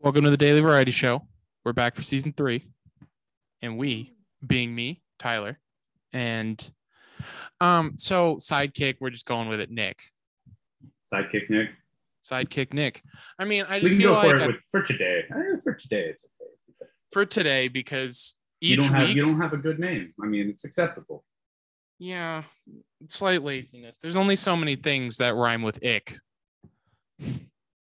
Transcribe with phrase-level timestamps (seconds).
[0.00, 1.26] Welcome to the Daly Variety Show.
[1.64, 2.64] We're back for season three,
[3.62, 4.12] and we,
[4.46, 5.58] being me, Tyler,
[6.12, 6.70] and
[7.60, 10.00] um, so sidekick, we're just going with it, Nick.
[11.12, 11.70] Sidekick Nick.
[12.22, 13.02] Sidekick Nick.
[13.38, 15.24] I mean, I We just can feel go for like it I- with, for today.
[15.62, 16.50] For today, it's okay.
[16.68, 16.90] It's okay.
[17.10, 20.12] for today because You each don't have week, you don't have a good name.
[20.22, 21.24] I mean, it's acceptable.
[21.98, 22.44] yeah,
[23.08, 23.98] slight laziness.
[23.98, 26.16] There's only so many things that rhyme with ick.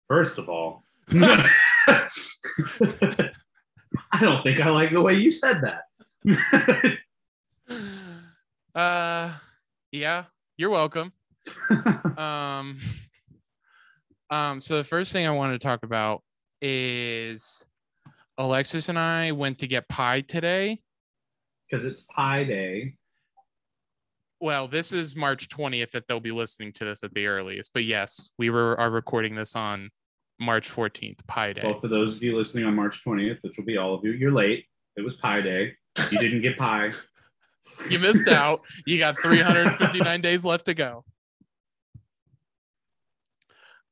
[0.08, 0.84] First of all,
[4.12, 6.98] I don't think I like the way you said that.
[8.76, 9.32] uh,
[9.92, 10.26] yeah,
[10.58, 11.12] you're welcome.
[12.18, 12.80] um
[14.30, 16.24] um so the first thing i wanted to talk about
[16.62, 17.66] is
[18.38, 20.80] alexis and i went to get pie today
[21.70, 22.94] Because it's Pi Day.
[24.40, 27.84] well this is march 20th that they'll be listening to this at the earliest but
[27.84, 29.90] yes we were are recording this on
[30.44, 33.66] march 14th pie day Well, for those of you listening on March 20th, which will
[33.66, 34.66] be all of you, you're late.
[34.96, 35.74] It was Pi Day.
[36.12, 36.92] You didn't get pie.
[37.90, 41.04] you missed out you got 359 days left to go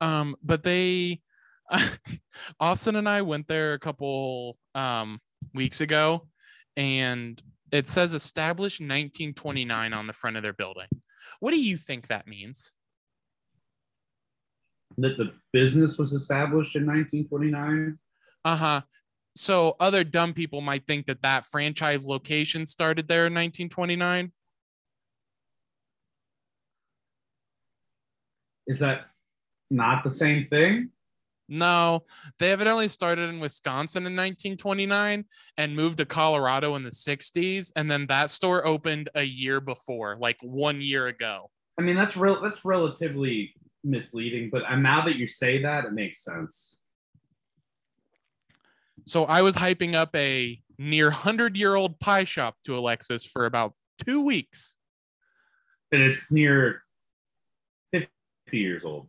[0.00, 1.20] um but they
[2.60, 5.20] austin and i went there a couple um
[5.54, 6.26] weeks ago
[6.76, 10.88] and it says established 1929 on the front of their building
[11.40, 12.72] what do you think that means
[14.98, 17.98] That the business was established in 1929.
[18.44, 18.80] uh-huh
[19.34, 24.30] so other dumb people might think that that franchise location started there in 1929
[28.66, 29.06] Is that
[29.70, 30.90] not the same thing?
[31.48, 32.04] No,
[32.38, 35.24] they evidently started in Wisconsin in 1929
[35.56, 37.72] and moved to Colorado in the 60s.
[37.76, 41.50] And then that store opened a year before, like one year ago.
[41.78, 42.40] I mean, that's real.
[42.40, 44.50] That's relatively misleading.
[44.50, 46.76] But uh, now that you say that, it makes sense.
[49.04, 53.46] So I was hyping up a near 100 year old pie shop to Alexis for
[53.46, 54.76] about two weeks.
[55.90, 56.82] And it's near
[57.92, 58.08] 50
[58.52, 59.08] years old.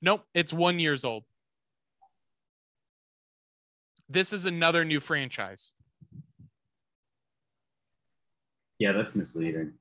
[0.00, 1.24] Nope, it's one years old.
[4.08, 5.74] This is another new franchise.
[8.78, 9.72] Yeah, that's misleading.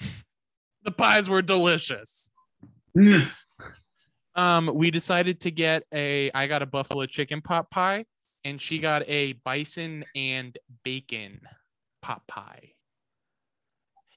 [0.84, 2.31] The pies were delicious.
[4.34, 6.30] Um, we decided to get a.
[6.32, 8.06] I got a buffalo chicken pot pie,
[8.44, 11.40] and she got a bison and bacon
[12.00, 12.72] pot pie.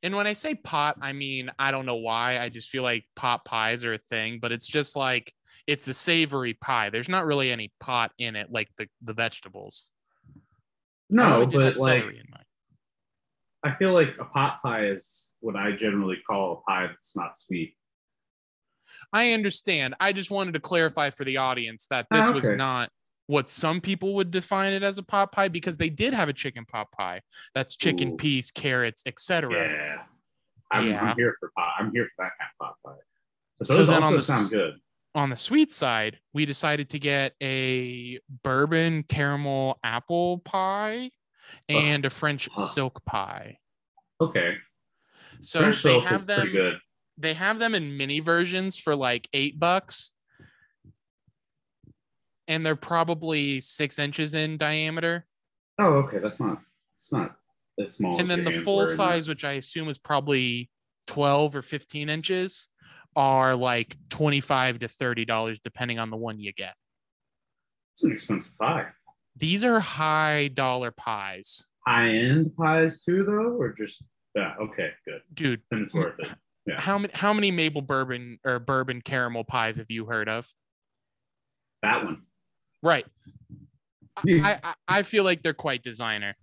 [0.03, 2.39] And when I say pot, I mean I don't know why.
[2.39, 5.33] I just feel like pot pies are a thing, but it's just like
[5.67, 6.89] it's a savory pie.
[6.89, 9.91] There's not really any pot in it, like the the vegetables.
[11.09, 12.43] No, only did have but like celery in mine.
[13.63, 17.37] I feel like a pot pie is what I generally call a pie that's not
[17.37, 17.74] sweet.
[19.13, 19.95] I understand.
[19.99, 22.89] I just wanted to clarify for the audience that Ah, this was not
[23.27, 26.33] what some people would define it as a pot pie because they did have a
[26.33, 27.21] chicken pot pie.
[27.55, 28.17] That's chicken, Ooh.
[28.17, 29.51] peas, carrots, etc.
[29.67, 30.03] Yeah,
[30.71, 31.01] I'm, Yeah.
[31.01, 31.73] I'm here for pot.
[31.79, 33.01] I'm here for that kind of pot pie.
[33.63, 34.73] So those then on also the sound good.
[35.15, 41.09] On the sweet side, we decided to get a bourbon caramel apple pie
[41.69, 42.61] and a French Huh.
[42.61, 43.57] silk pie.
[44.19, 44.55] Okay,
[45.39, 46.39] So French they silk have is them.
[46.41, 46.75] pretty good.
[47.17, 50.13] They have them in mini versions for like eight bucks,
[52.47, 55.25] and they're probably six inches in diameter.
[55.79, 56.59] Oh, okay, that's not.
[56.95, 57.35] It's not
[57.79, 58.19] as small.
[58.19, 60.69] and then the full size which i assume is probably
[61.07, 62.69] 12 or 15 inches
[63.17, 66.73] are like 25 to 30 dollars depending on the one you get
[67.91, 68.85] It's an expensive pie.
[69.35, 74.03] these are high dollar pies High end pies too, though, or just
[74.33, 74.53] yeah.
[74.61, 75.21] Okay, good.
[75.33, 76.29] dude Then it's worth it.
[76.65, 76.81] Yeah.
[76.81, 80.47] how many how many maple bourbon or bourbon caramel pies have you heard of
[81.83, 82.23] That one.
[82.81, 83.05] right
[84.17, 86.33] I, I i feel like they're quite designer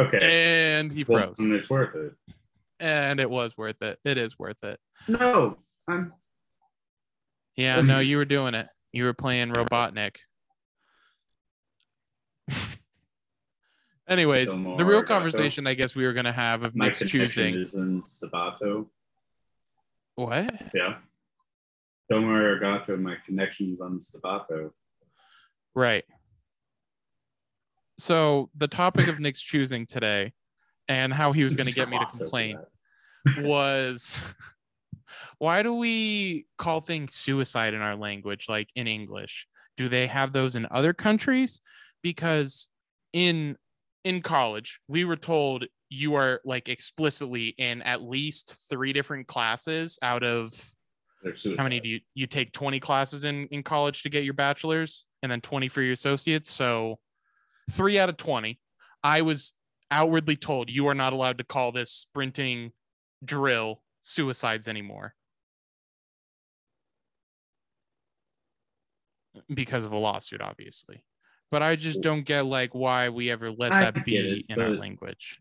[0.00, 0.18] Okay.
[0.22, 2.12] and he Well, froze and it's worth it.
[2.78, 5.56] and it was worth it it is worth it No,
[5.88, 6.12] I'm.
[7.56, 10.18] yeah no you were doing it you were playing robotnik
[14.08, 17.54] Anyways, the real conversation I guess we were gonna have of My Nick's choosing.
[17.54, 18.86] is in Stavato.
[20.14, 20.50] What?
[20.74, 20.96] Yeah.
[22.10, 24.70] Domo Arigato, my connections on Stavato.
[25.74, 26.04] Right.
[27.98, 30.32] So the topic of Nick's choosing today
[30.88, 32.58] and how he was gonna get me to complain
[33.40, 34.34] was
[35.38, 39.46] why do we call things suicide in our language, like in English?
[39.76, 41.60] Do they have those in other countries?
[42.02, 42.68] Because
[43.12, 43.56] in
[44.08, 49.98] in college, we were told you are like explicitly in at least three different classes
[50.00, 50.50] out of
[51.58, 55.04] How many do you you take 20 classes in in college to get your bachelor's
[55.22, 56.50] and then 20 for your associates?
[56.50, 56.98] So
[57.70, 58.58] 3 out of 20.
[59.04, 59.52] I was
[59.90, 62.72] outwardly told you are not allowed to call this sprinting
[63.22, 65.14] drill suicides anymore.
[69.52, 71.04] Because of a lawsuit obviously.
[71.50, 74.60] But I just don't get like why we ever let I that be it, in
[74.60, 75.40] our language.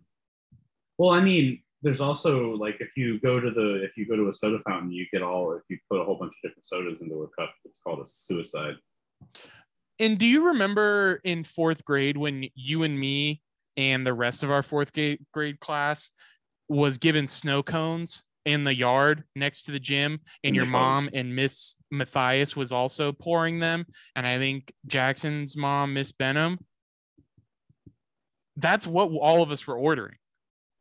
[0.98, 4.30] Well, I mean, there's also like if you go to the if you go to
[4.30, 7.02] a soda fountain, you get all if you put a whole bunch of different sodas
[7.02, 8.76] into a cup, it's called a suicide.
[10.00, 13.42] And do you remember in fourth grade when you and me
[13.76, 16.12] and the rest of our fourth grade, grade class
[16.70, 21.36] was given snow cones in the yard next to the gym, and your mom and
[21.36, 23.86] Miss Matthias was also pouring them,
[24.16, 26.58] and I think Jackson's mom, Miss Benham.
[28.56, 30.16] That's what all of us were ordering.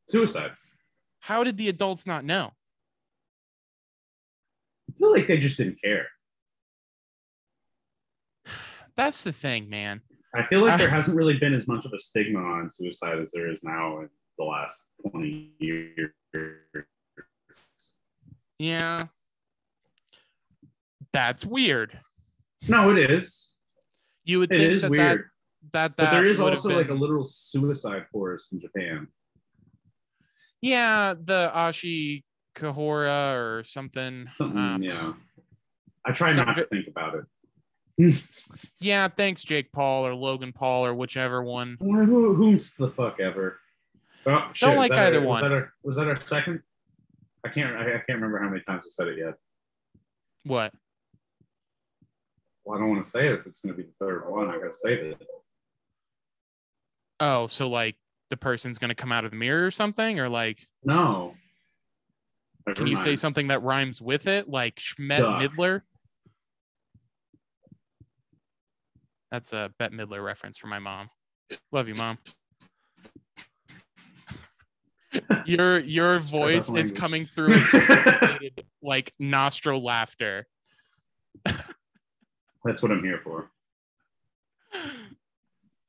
[0.08, 0.70] Suicides.
[1.20, 2.52] How did the adults not know?
[4.88, 6.06] I feel like they just didn't care.
[8.96, 10.02] That's the thing, man.
[10.34, 13.18] I feel like there Uh, hasn't really been as much of a stigma on suicide
[13.18, 14.08] as there is now in
[14.38, 16.12] the last 20 years.
[18.58, 19.06] Yeah.
[21.12, 21.98] That's weird.
[22.68, 23.52] No, it is.
[24.24, 25.24] You would It think is that, weird.
[25.72, 29.08] that that but there is also like a literal suicide forest in Japan.
[30.60, 32.24] Yeah, the Ashi
[32.56, 34.26] Kahora or something.
[34.36, 35.12] Something, Um, yeah.
[36.04, 37.24] I try not to think about it.
[38.80, 41.76] yeah, thanks, Jake Paul or Logan Paul or whichever one.
[41.80, 43.58] Who, whom's the fuck ever?
[44.26, 45.34] Oh, shit, was like either our- one.
[45.34, 46.60] Was that, our, was that our second?
[47.46, 47.76] I can't.
[47.76, 49.34] I, I can't remember how many times I said it yet.
[50.44, 50.72] What?
[52.64, 54.48] Well, I don't want to say it if it's going to be the third one.
[54.48, 55.26] I got to save it.
[57.20, 57.96] Oh, so like
[58.31, 61.34] the person's gonna come out of the mirror or something, or like No.
[62.66, 65.42] Never can you say something that rhymes with it, like Schmet Duck.
[65.42, 65.82] Midler?
[69.31, 71.10] That's a Bette Midler reference for my mom.
[71.70, 72.19] Love you, mom.
[75.46, 77.58] Your your voice is coming through
[78.82, 80.46] like nostril laughter.
[82.64, 83.50] That's what I'm here for.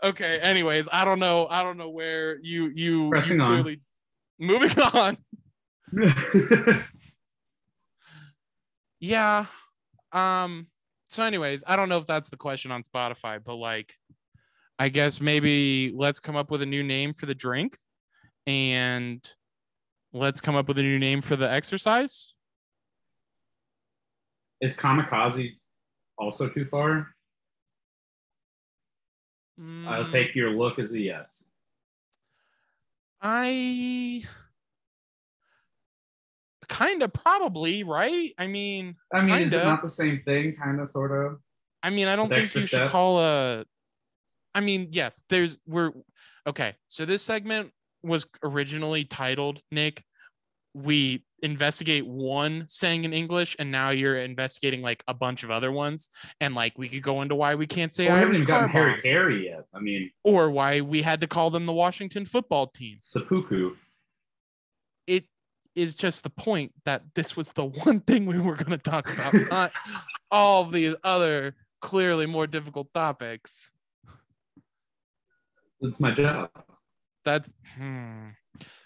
[0.03, 3.63] okay anyways i don't know i don't know where you you, Pressing you on.
[3.63, 3.81] clearly
[4.39, 5.17] moving on
[8.99, 9.45] yeah
[10.11, 10.67] um
[11.09, 13.93] so anyways i don't know if that's the question on spotify but like
[14.79, 17.77] i guess maybe let's come up with a new name for the drink
[18.47, 19.21] and
[20.13, 22.33] let's come up with a new name for the exercise
[24.61, 25.51] Is kamikaze
[26.17, 27.13] also too far?
[29.85, 31.51] I'll Mm, take your look as a yes.
[33.21, 34.23] i
[36.69, 40.53] kind of probably right i mean I mean, is it not the same thing?
[40.53, 41.39] Kind of, sort of.
[41.81, 42.91] I mean, I don't think you should steps?
[42.91, 43.65] call a.
[44.53, 45.91] I mean, yes, there's we're
[46.45, 46.75] okay.
[46.89, 47.71] So this segment
[48.07, 50.03] was originally titled Nick.
[50.73, 55.71] We investigate one saying in English, and now you're investigating like a bunch of other
[55.71, 56.09] ones,
[56.41, 58.69] and like we could go into why we can't say Well, we haven't even gotten
[58.69, 59.65] Harry Carey yet.
[59.73, 62.97] I mean, or why we had to call them the Washington football team.
[62.99, 63.75] seppuku.
[65.05, 65.25] It
[65.75, 69.11] is just the point that this was the one thing we were going to talk
[69.13, 69.71] about, not
[70.31, 73.71] all of these other clearly more difficult topics.
[75.79, 76.49] That's my job.
[77.27, 78.29] That's hmm.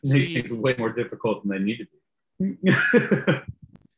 [0.03, 2.71] See- things way more difficult than they need to be.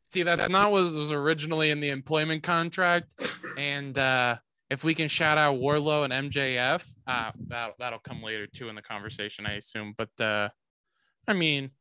[0.08, 3.16] see that's not what was originally in the employment contract.
[3.58, 4.36] And uh,
[4.70, 8.76] if we can shout out Wardlow and MJF, uh, that that'll come later too in
[8.76, 9.96] the conversation, I assume.
[9.98, 10.50] But uh,
[11.26, 11.72] I mean,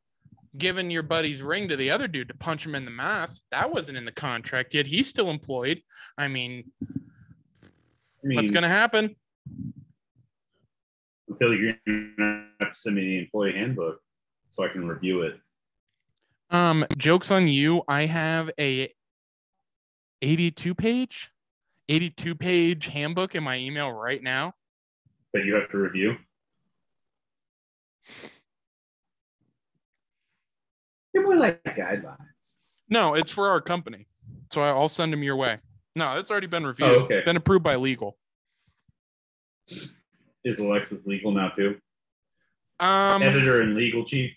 [0.57, 3.73] giving your buddy's ring to the other dude to punch him in the mouth, that
[3.73, 4.87] wasn't in the contract yet.
[4.87, 5.83] He's still employed.
[6.17, 6.87] I mean, I
[8.23, 9.17] mean, what's gonna happen?
[11.33, 11.75] I feel like you're
[12.19, 14.01] gonna have to send me the employee handbook
[14.51, 15.41] so I can review it.
[16.51, 17.83] Um, jokes on you.
[17.89, 18.93] I have a
[20.21, 21.31] 82 page,
[21.89, 24.55] 82 page handbook in my email right now.
[25.33, 26.17] That you have to review.
[31.15, 32.61] They're more like guidelines.
[32.89, 34.07] No, it's for our company.
[34.51, 35.61] So I- I'll send them your way.
[35.97, 36.89] No, it's already been reviewed.
[36.89, 37.15] Oh, okay.
[37.15, 38.19] It's been approved by legal.
[40.45, 41.77] Is Alexis legal now too?
[42.81, 44.35] Um, Editor and legal chief.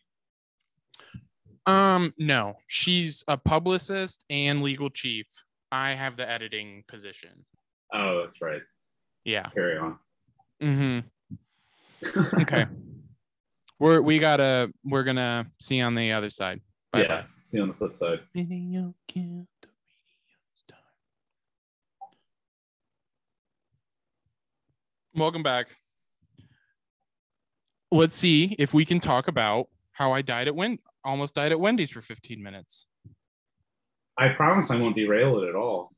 [1.65, 5.25] Um, no, she's a publicist and legal chief.
[5.71, 7.45] I have the editing position.
[7.93, 8.61] Oh, that's right.
[9.23, 9.49] Yeah.
[9.49, 9.97] Carry on.
[10.61, 12.41] Mm-hmm.
[12.41, 12.65] okay.
[13.79, 16.61] We're we gotta we're gonna see on the other side.
[16.93, 17.23] Bye yeah.
[17.41, 18.21] See on the flip side.
[18.33, 20.77] Video killed the radio star.
[25.15, 25.75] Welcome back.
[27.95, 31.59] Let's see if we can talk about how I died at Wen almost died at
[31.59, 32.87] Wendy's for 15 minutes.
[34.17, 35.93] I promise I won't derail it at all.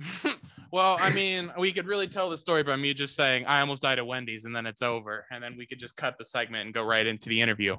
[0.72, 3.82] well, I mean, we could really tell the story by me just saying I almost
[3.82, 5.26] died at Wendy's and then it's over.
[5.32, 7.76] And then we could just cut the segment and go right into the interview.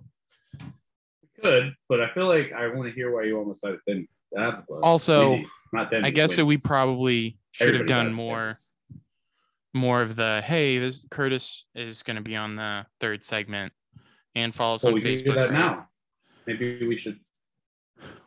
[1.42, 4.10] Could, but I feel like I want to hear why you almost died at Wendy's.
[4.84, 8.71] Also, Wendy's, not Wendy's, I guess that we probably should have done more Wendy's.
[9.74, 13.74] More of the hey, this Curtis is going to be on the third segment
[14.36, 15.24] and follow us Well, on we Facebook.
[15.26, 15.52] do that right?
[15.54, 15.88] now.
[16.48, 17.20] Maybe we should.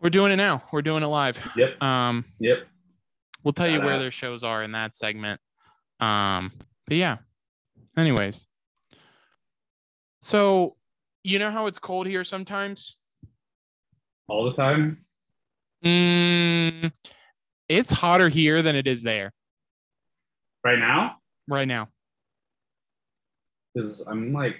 [0.00, 0.62] We're doing it now.
[0.72, 1.36] We're doing it live.
[1.56, 1.82] Yep.
[1.82, 2.66] Um, Yep.
[3.42, 3.98] we'll tell you where out.
[3.98, 5.40] their shows are in that segment.
[6.00, 6.52] Um,
[6.86, 7.18] but yeah.
[7.96, 8.46] Anyways,
[10.22, 10.76] so
[11.22, 12.96] you know how it's cold here sometimes.
[14.28, 15.04] All the time.
[15.84, 16.92] Mm,
[17.68, 19.32] it's hotter here than it is there
[20.64, 21.16] Right now,
[21.48, 21.88] right now.
[23.74, 24.56] because I'm like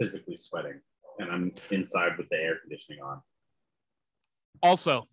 [0.00, 0.80] physically sweating,
[1.18, 3.20] and I'm inside with the air conditioning on.
[4.62, 5.08] Also,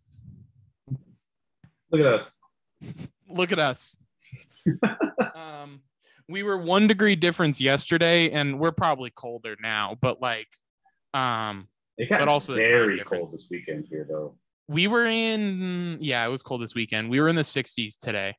[1.92, 2.36] Look at us.
[3.30, 3.98] look at us.
[5.36, 5.82] um,
[6.28, 9.96] we were one degree difference yesterday, and we're probably colder now.
[10.02, 10.48] But like,
[11.14, 11.68] um,
[11.98, 14.38] It got But also very cold this weekend here, though.
[14.68, 17.10] we were in yeah, it was cold this weekend.
[17.12, 18.36] We were in the 60s today.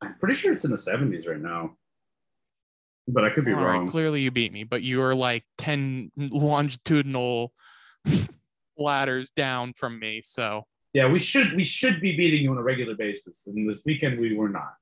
[0.00, 1.76] I'm pretty sure it's in the 70s right now,
[3.08, 3.88] but I could be All right, wrong.
[3.88, 7.52] clearly you beat me, but you were like 10 longitudinal
[8.76, 10.20] ladders down from me.
[10.22, 13.82] So Yeah, we should we should be beating you on a regular basis, and this
[13.84, 14.74] weekend we were not.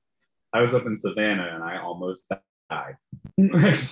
[0.53, 2.23] I was up in Savannah and I almost
[2.69, 2.95] died.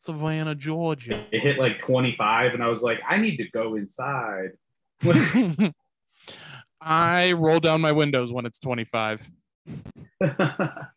[0.00, 1.26] Savannah, Georgia.
[1.32, 4.52] It hit like 25, and I was like, I need to go inside.
[6.80, 9.30] I roll down my windows when it's 25.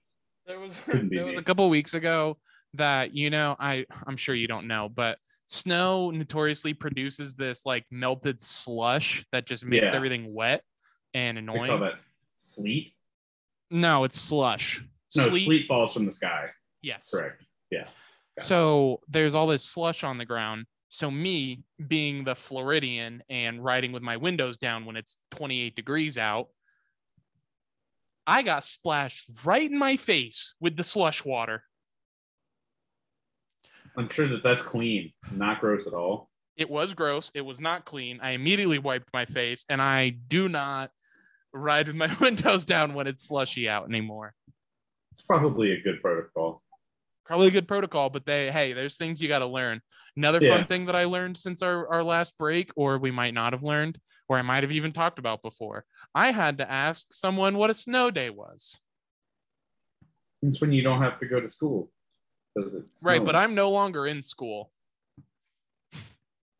[0.47, 1.35] There was there was me.
[1.35, 2.37] a couple weeks ago
[2.73, 7.85] that you know I I'm sure you don't know, but snow notoriously produces this like
[7.91, 9.95] melted slush that just makes Yeah.
[9.95, 10.63] everything wet
[11.13, 11.81] and we call annoying.
[11.81, 11.93] that
[12.37, 12.93] sleet.
[13.69, 14.83] No, it's slush.
[15.15, 15.67] No, sleet.
[15.67, 16.49] falls from the sky.
[16.81, 17.09] Yes.
[17.11, 17.45] Correct.
[17.69, 17.85] Yeah.
[18.39, 20.65] So there's all this slush on the ground.
[20.89, 26.17] So me being the Floridian and riding with my windows down when it's 28 degrees
[26.17, 26.47] out,
[28.27, 31.63] I got splashed right in my face with the slush water.
[33.97, 36.29] I'm sure that that's clean, not gross at all.
[36.55, 37.31] It was gross.
[37.33, 38.19] It was not clean.
[38.21, 40.91] I immediately wiped my face and I do not
[41.53, 44.33] ride with my windows down when it's slushy out anymore.
[45.11, 46.61] It's probably a good protocol.
[47.25, 49.81] Probably a good protocol, but they, hey, there's things you got to learn.
[50.17, 50.57] Another Yeah.
[50.57, 53.63] fun thing that I learned since our, our last break, or we might not have
[53.63, 55.85] learned, or I might have even talked about before,
[56.15, 58.79] I had to ask someone what a snow day was.
[60.41, 61.91] It's when you don't have to go to school.
[63.03, 63.35] Right, but.
[63.35, 64.71] I'm no longer in school.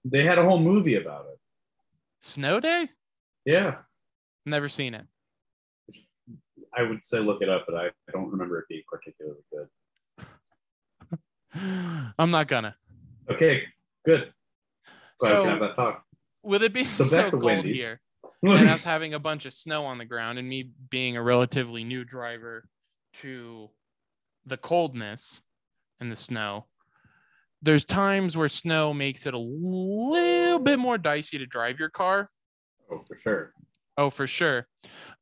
[0.06, 1.40] They had a whole movie about it.
[2.20, 2.90] Snow day?
[3.46, 3.80] Yeah.
[4.46, 5.06] Never seen it.
[6.74, 9.68] I would say look it up, but I don't remember it being particularly good.
[11.54, 12.76] I'm not gonna.
[13.30, 13.64] Okay,
[14.06, 14.32] good.
[15.20, 16.04] Glad So- we can have that talk.
[16.44, 17.78] With it being So so, cold Wendy's.
[17.78, 18.02] here,
[18.42, 21.84] and us having a bunch of snow on the ground, and me being a relatively
[21.84, 22.66] new driver
[23.22, 23.70] to
[24.48, 25.40] the coldness
[26.00, 26.66] and the snow,
[27.62, 32.32] there's times where snow makes it a little bit more dicey to drive your car.
[32.92, 33.54] oh, for sure.
[33.98, 34.66] Oh, for sure.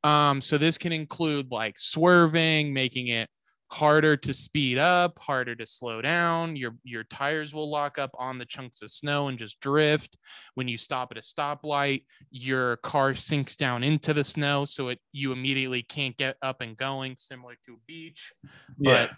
[0.06, 3.30] Um, so this can include like swerving, making it
[3.72, 6.56] harder to speed up, harder to slow down.
[6.56, 10.18] Your your tires will lock up on the chunks of snow and just drift.
[10.56, 15.00] When you stop at a stoplight, your car sinks down into the snow, so it
[15.12, 18.34] you immediately can't get up and going, similar to a beach.
[18.80, 19.08] Yeah.
[19.08, 19.12] But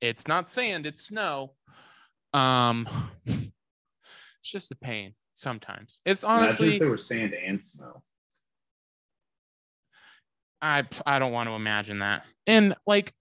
[0.00, 1.54] it's not sand, it's snow.
[2.32, 2.88] Um
[3.26, 3.50] it's
[4.44, 6.00] just a pain sometimes.
[6.04, 8.02] It's honestly there was sand and snow.
[10.62, 12.24] I I don't want to imagine that.
[12.46, 13.12] And like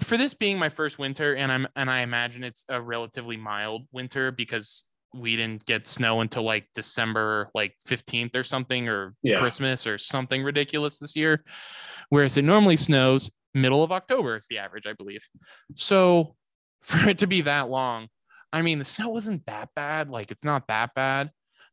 [0.00, 3.86] for this being my first winter, and I'm and I imagine it's a relatively mild
[3.92, 9.38] winter because we didn't get snow until like December like 15th or something or Yeah.
[9.38, 11.42] Christmas or something ridiculous this year.
[12.10, 15.24] Whereas it normally snows middle of October is the average, I believe.
[15.74, 16.36] So
[16.82, 18.08] for it to be that long,
[18.52, 20.10] I mean the snow wasn't that bad.
[20.10, 21.30] Like it's not that bad.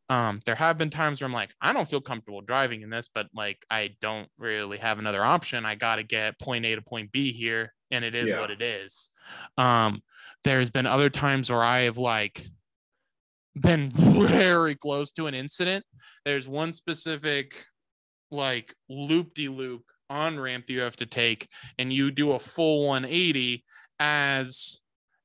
[0.10, 3.10] Um, there have been times where I'm like, I don't feel comfortable driving in this,
[3.14, 5.66] but like I don't really have another option.
[5.66, 8.40] I got to get point A to point B here, and it is Yeah.
[8.40, 9.10] what it is.
[9.58, 10.02] Um,
[10.44, 12.46] there's been other times where I have like
[13.60, 15.84] been very close to an incident.
[16.26, 17.66] There's one specific
[18.32, 22.88] like loop de loop on ramp you have to take, and you do a full
[22.88, 23.66] 180
[24.00, 24.80] as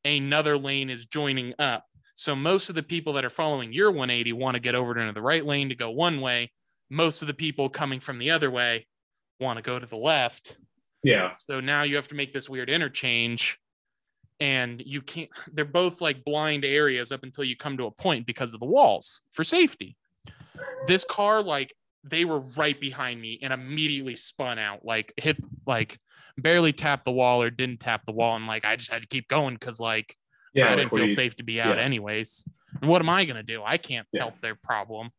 [0.05, 1.85] another lane is joining up.
[2.14, 5.12] So most of the people that are following your 180 want to get over to
[5.12, 6.52] the right lane to go one way.
[6.90, 8.87] Most of the people coming from the other way
[9.40, 10.57] want to go to the left.
[11.02, 11.35] Yeah.
[11.37, 13.59] So now you have to make this weird interchange
[14.40, 18.26] and you can't they're both like blind areas up until you come to a point
[18.26, 19.97] because of the walls for safety.
[20.87, 25.99] This car like they were right behind me and immediately spun out like hit like
[26.37, 29.09] barely tapped the wall or didn't tap the wall and like I just had to
[29.09, 30.16] keep going cuz like
[30.54, 30.73] Yeah.
[30.73, 31.85] I didn't what feel you- safe to be out yeah.
[31.85, 32.44] anyways.
[32.80, 33.62] And what am I going to do?
[33.64, 34.23] I can't Yeah.
[34.23, 35.11] help their problem.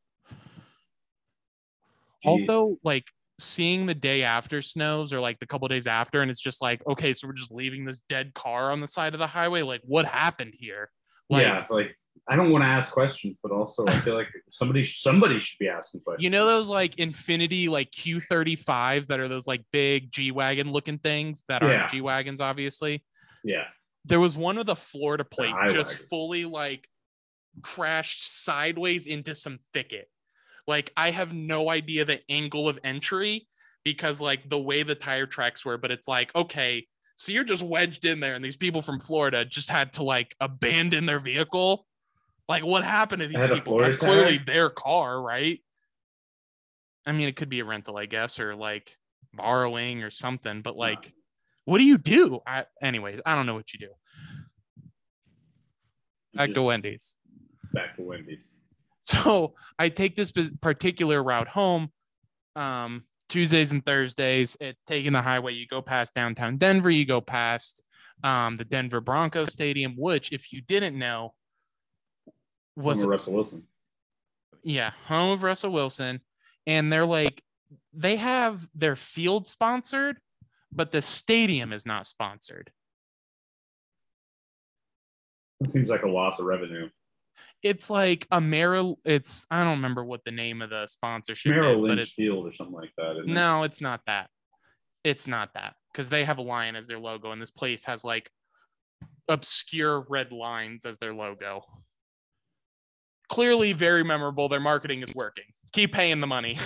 [2.25, 2.29] Jeez.
[2.29, 3.05] Also, like
[3.39, 6.85] seeing the day after snows or like the couple days after, and it's just like,
[6.87, 9.61] okay, so we're just leaving this dead car on the side of the highway.
[9.61, 10.89] Like, what happened here?
[11.29, 11.97] Like, yeah, like
[12.29, 15.67] I don't want to ask questions, but also I feel like somebody somebody should be
[15.67, 16.23] asking questions.
[16.23, 20.99] you know those like Infiniti like Q35s that are those like big G wagon looking
[20.99, 23.03] things that aren't G wagons, obviously.
[23.43, 23.65] Yeah.
[24.05, 26.89] There was one with a Florida plate just fully like
[27.61, 30.09] crashed sideways into some thicket.
[30.67, 33.47] Like I have no idea the angle of entry
[33.83, 37.63] because like the way the tire tracks were, but it's like, okay, so you're just
[37.63, 41.85] wedged in there and these people from Florida just had to like abandon their vehicle.
[42.49, 43.77] Like what happened to these people?
[43.77, 44.45] That's clearly tire?
[44.45, 45.59] their car, right?
[47.05, 48.97] I mean, it could be a rental, I guess, or like
[49.33, 51.13] borrowing or something, but like
[51.65, 52.39] what do you do?
[52.45, 53.89] I, anyways, I don't know what you do.
[56.33, 57.17] Back to Wendy's.
[57.73, 58.61] Back to Wendy's.
[59.03, 61.91] So I take this particular route home
[62.55, 64.55] um, Tuesdays and Thursdays.
[64.59, 65.53] It's taking the highway.
[65.53, 66.89] You go past downtown Denver.
[66.89, 67.83] You go past
[68.23, 71.33] um, the Denver Broncos Stadium, which, if you didn't know,
[72.75, 73.63] was Russell Wilson.
[74.63, 76.21] yeah, home of Russell Wilson.
[76.65, 77.43] And they're like,
[77.93, 80.17] they have their field sponsored,
[80.75, 82.71] but the stadium is not sponsored.
[85.61, 86.89] It seems like a loss of revenue.
[87.61, 88.99] It's like a Merrill.
[89.05, 92.45] It's I don't remember what the name of the sponsorship Merrill is, but it's Field
[92.45, 93.11] or something like that.
[93.11, 93.33] isn't it?
[93.33, 94.29] No, it's not that.
[95.03, 98.03] It's not that because they have a lion as their logo, and this place has
[98.03, 98.29] like
[99.27, 101.63] obscure red lines as their logo.
[103.29, 104.49] Clearly, very memorable.
[104.49, 105.45] Their marketing is working.
[105.71, 106.57] Keep paying the money.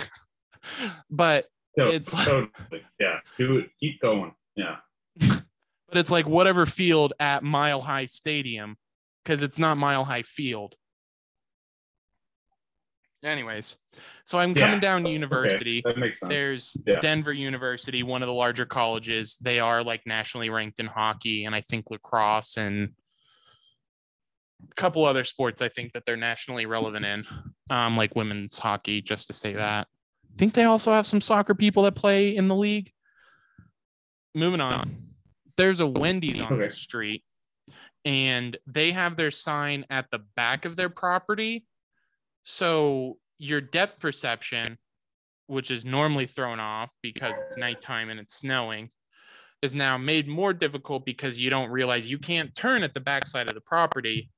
[1.10, 1.46] but
[1.78, 2.82] No, it's like- totally.
[3.00, 3.20] yeah.
[3.36, 3.70] Do it.
[3.80, 4.34] Keep going.
[4.56, 4.76] Yeah.
[5.18, 8.76] but it's like whatever field at Mile High Stadium
[9.24, 10.74] because it's not Mile High Field.
[13.24, 13.76] Anyways,
[14.24, 14.64] so I'm Yeah.
[14.66, 15.82] coming down Okay, University.
[15.84, 16.30] that makes sense.
[16.30, 17.00] There's Yeah.
[17.00, 19.36] Denver University, one of the larger colleges.
[19.40, 22.94] They are like nationally ranked in hockey and I think lacrosse and
[24.62, 27.24] a couple other sports I think that they're nationally relevant in,
[27.70, 29.88] um, like women's hockey, just to say that.
[30.38, 32.90] Think they also have some soccer people that play in the league.
[34.34, 35.08] Moving on.
[35.56, 37.24] There's a Wendy's on the street
[38.04, 41.66] and they have their sign at the back of their property.
[42.44, 44.78] So your depth perception
[45.48, 48.90] which is normally thrown off because it's nighttime and it's snowing,
[49.62, 53.48] is now made more difficult because you don't realize you can't turn at the backside
[53.48, 54.30] of the property.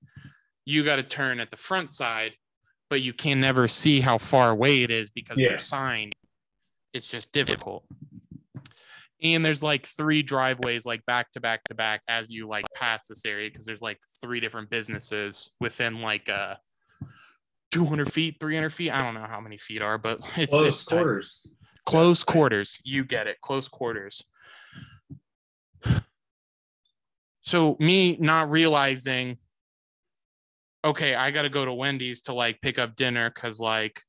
[0.65, 2.35] You got to turn at the front side,
[2.91, 5.49] but you can never see how far away it is because yeah.
[5.49, 6.13] they're signed.
[6.93, 7.85] It's just difficult.
[9.23, 13.07] And there's like three driveways, like back to back to back, as you like pass
[13.07, 16.57] this area, because there's like three different businesses within like uh
[17.71, 18.91] 200 feet, 300 feet.
[18.91, 20.97] I don't know how many feet are, but it's Close it's tight.
[20.97, 21.47] quarters.
[21.87, 22.79] Close quarters.
[22.85, 23.41] You get it.
[23.41, 24.25] Close quarters.
[27.43, 29.39] So me not realizing,
[30.85, 34.01] okay, I got to go to Wendy's to like pick up dinner because like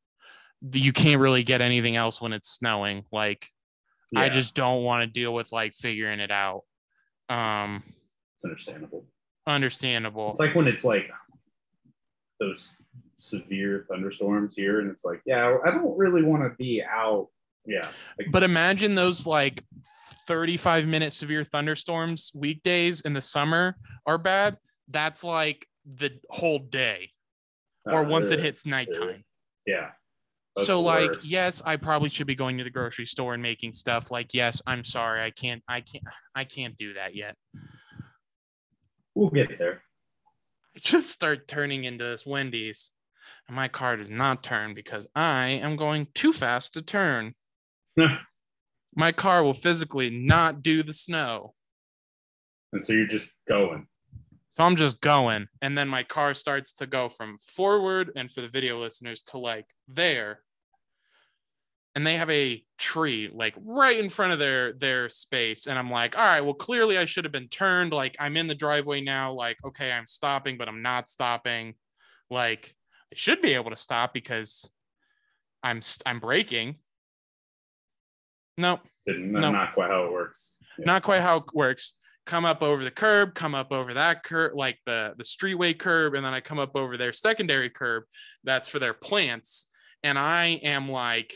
[0.73, 3.03] you can't really get anything else when it's snowing.
[3.11, 3.47] Like
[4.15, 6.63] I just don't want to deal with like figuring it out.
[7.29, 7.83] Um,
[8.35, 9.05] it's understandable.
[9.47, 10.29] understandable.
[10.29, 11.09] It's like when it's like
[12.39, 12.75] those
[13.15, 17.27] severe thunderstorms here, and it's like, yeah, I don't really want to be out.
[17.65, 19.63] Yeah, like, But imagine those like
[20.27, 24.57] 35 minute severe thunderstorms weekdays in the summer are bad.
[24.89, 27.11] That's like the whole day
[27.85, 29.23] or uh, once it hits nighttime.
[29.65, 29.89] Yeah.
[30.55, 31.25] That's So like worst.
[31.25, 34.11] yes, I probably should be going to the grocery store and making stuff.
[34.11, 35.21] Like yes, I'm sorry.
[35.21, 36.03] I can't I can't
[36.35, 37.35] I can't do that yet.
[39.15, 39.83] we'll get there.
[40.75, 42.93] I just start turning into this Wendy's
[43.47, 47.33] and my car does not turn because I am going too fast to turn.
[48.95, 51.53] my car will physically not do the snow.
[52.73, 53.87] and so you're just going.
[54.61, 58.41] So I'm just going, and then my car starts to go from forward, and for
[58.41, 60.41] the video listeners, to like there.
[61.95, 65.89] and they have a tree like right in front of their their space and i'm
[65.89, 69.01] like all right well clearly i should have been turned like i'm in the driveway
[69.01, 71.73] now like okay i'm stopping but i'm not stopping
[72.29, 72.75] like
[73.11, 74.69] i should be able to stop because
[75.63, 76.75] i'm i'm braking
[78.57, 79.51] nope No.
[79.51, 80.59] Not quite how it works.
[80.77, 80.85] Yeah.
[80.85, 84.53] not quite how it works come up over the curb come up over that curb
[84.55, 88.03] like the the streetway curb and then i come up over their secondary curb
[88.43, 89.69] that's for their plants
[90.03, 91.33] and i am like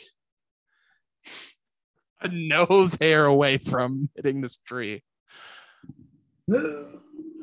[2.21, 5.03] a nose hair away from hitting this tree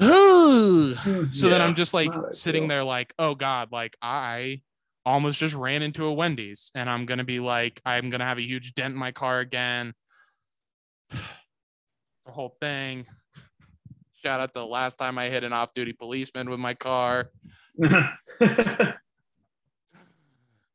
[0.01, 0.95] so
[1.49, 4.61] then i'm just like sitting there like oh god like i
[5.05, 8.43] almost just ran into a wendy's and i'm gonna be like i'm gonna have a
[8.47, 9.95] huge dent in my car again.
[12.25, 13.05] The whole thing
[14.23, 17.31] shout out to the last time i hit an off-duty policeman with my car.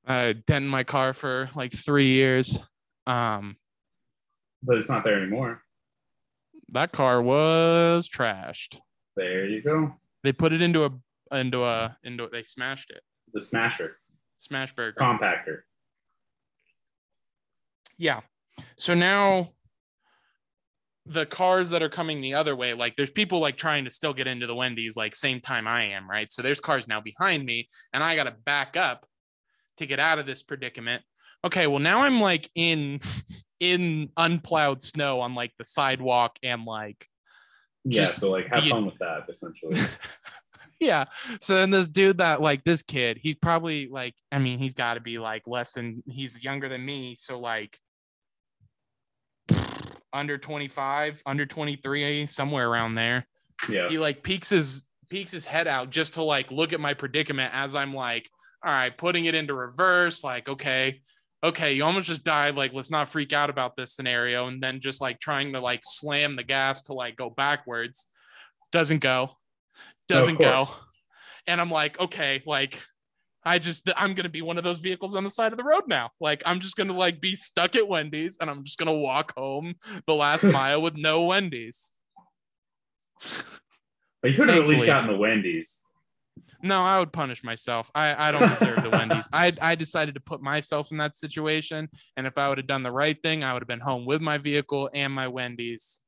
[0.09, 2.59] I dent in my car for like three years.
[3.05, 3.57] Um
[4.63, 5.61] but it's not there anymore.
[6.69, 8.79] that car was trashed.
[9.15, 9.93] There you go.
[10.23, 10.91] they put it into a
[11.31, 13.01] into a into they smashed it.
[13.33, 13.97] The Smasher.
[14.39, 14.99] Smash burger.
[14.99, 15.59] Compactor.
[17.97, 18.21] yeah.
[18.77, 19.49] So now
[21.09, 24.13] the cars that are coming the other way like there's people like trying to still
[24.13, 27.45] get into the wendy's like same time i am right so there's cars now behind
[27.45, 29.05] me and i gotta back up
[29.77, 31.01] to get out of this predicament
[31.45, 32.99] okay well now i'm like in
[33.59, 37.07] in unplowed snow on like the sidewalk and like
[37.85, 39.79] Yeah, so like have the- fun with that essentially.
[40.79, 41.05] yeah
[41.39, 44.93] so then this dude that like this kid he's probably like i mean he's got
[44.93, 47.79] to be like less than he's younger than me so like
[50.17, 53.25] under 25 under 23 somewhere around there.
[53.69, 53.89] Yeah.
[53.89, 57.51] he like peeks his peeks his head out just to like look at my predicament
[57.55, 58.29] as i'm like
[58.63, 61.01] all right putting it into reverse like okay
[61.43, 64.47] okay you almost just died like let's not freak out about this scenario.
[64.47, 68.07] And then just like trying to like slam the gas to like go backwards.
[68.71, 69.31] Doesn't go.
[70.07, 70.67] Doesn't go.
[71.47, 72.81] and i'm like okay like
[73.47, 75.83] i just i'm gonna be one of those vehicles on the side of the road
[75.87, 79.33] now like i'm just gonna like be stuck at wendy's and i'm just gonna walk
[79.37, 79.73] home
[80.05, 81.93] the last mile with no wendy's
[84.21, 85.81] But you could have at least gotten the Wendy's.
[86.63, 87.91] No, I would punish myself.
[87.93, 89.27] I, I don't deserve the Wendy's.
[89.33, 92.83] I I decided to put myself in that situation, and if I would have done
[92.83, 96.01] the right thing, I would have been home with my vehicle and my Wendy's.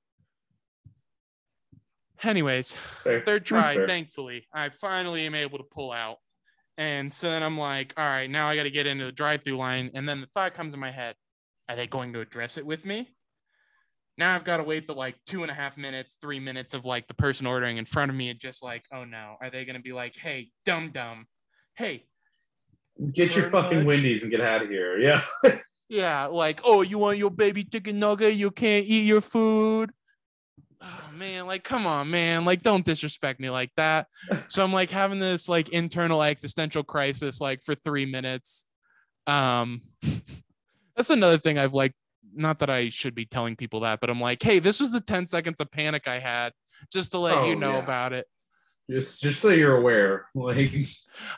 [2.24, 3.22] Anyways, Fair.
[3.24, 3.88] third try, fair.
[3.88, 6.18] thankfully, I finally am able to pull out.
[6.80, 9.58] And so then I'm like, all right, now I got to get into the drive-through
[9.58, 9.92] line.
[9.94, 11.16] And then the thought comes in my head:
[11.68, 13.10] Are they going to address it with me?
[14.18, 16.86] Now I've got to wait the like two and a half minutes, three minutes of
[16.86, 19.66] like the person ordering in front of me, and just like, oh no, are they
[19.66, 21.28] going to be like, hey, dumb dumb,
[21.76, 22.06] hey,
[23.14, 23.86] Get your fucking.
[23.86, 25.00] Wendy's and get out of here.
[25.00, 25.24] Yeah.
[25.90, 28.36] yeah, like, oh, you want your baby chicken nugget?
[28.36, 29.92] You can't eat your food.
[30.82, 34.08] Oh man, like, come on, man, like, don't disrespect me like that.
[34.48, 38.66] So I'm like having this like internal existential crisis, like for three minutes.
[39.28, 39.82] Um,
[40.96, 41.94] that's another thing I've like.
[42.32, 45.02] Not that I should be telling people that, but I'm like, hey, this was the
[45.02, 46.54] 10 seconds of panic I had
[46.94, 47.84] just to let Oh, you know yeah.
[47.84, 48.28] about it.
[48.90, 50.28] Just just so you're aware.
[50.36, 50.72] Like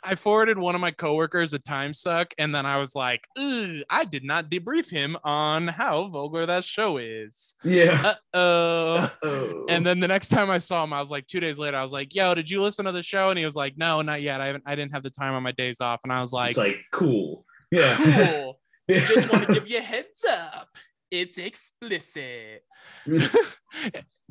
[0.04, 4.06] I forwarded one of my coworkers a time suck, and then I was like, I
[4.08, 7.54] did not debrief him on how vulgar that show is.
[7.64, 8.14] yeah.
[8.32, 9.66] Uh oh.
[9.68, 11.82] And then the next time I saw him, I was like, two days later, I
[11.82, 14.22] was like, "Yo, did you listen to the show?" And he was like, "No, not
[14.22, 14.40] yet.
[14.40, 14.64] I haven't.
[14.66, 16.78] I didn't have the time on my days off." And I was like, it's like
[16.92, 17.44] cool.
[17.70, 17.96] Yeah.
[17.96, 18.60] "Cool.
[18.88, 20.68] Just want to give you a heads up.
[21.10, 22.62] It's explicit."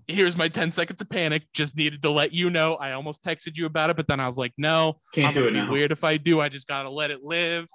[0.08, 1.44] Here's my 10 seconds of panic.
[1.54, 2.76] Just needed to let you know.
[2.76, 5.48] I almost texted you about it, but then I was like, "No, Can't I'm do
[5.48, 5.72] it be now.
[5.72, 6.40] weird if I do.
[6.42, 7.68] I just gotta let it live."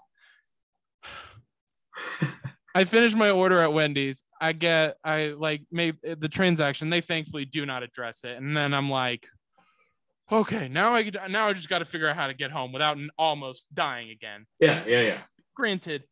[2.75, 4.23] I finished my order at Wendy's.
[4.41, 6.91] I get, I like made the transaction.
[6.91, 9.27] They thankfully do not address it, and then I'm like,
[10.31, 12.99] okay, now I now I just got to figure out how to get home without
[13.17, 14.45] almost dying again.
[14.61, 15.19] Yeah, yeah, yeah.
[15.55, 16.05] Granted,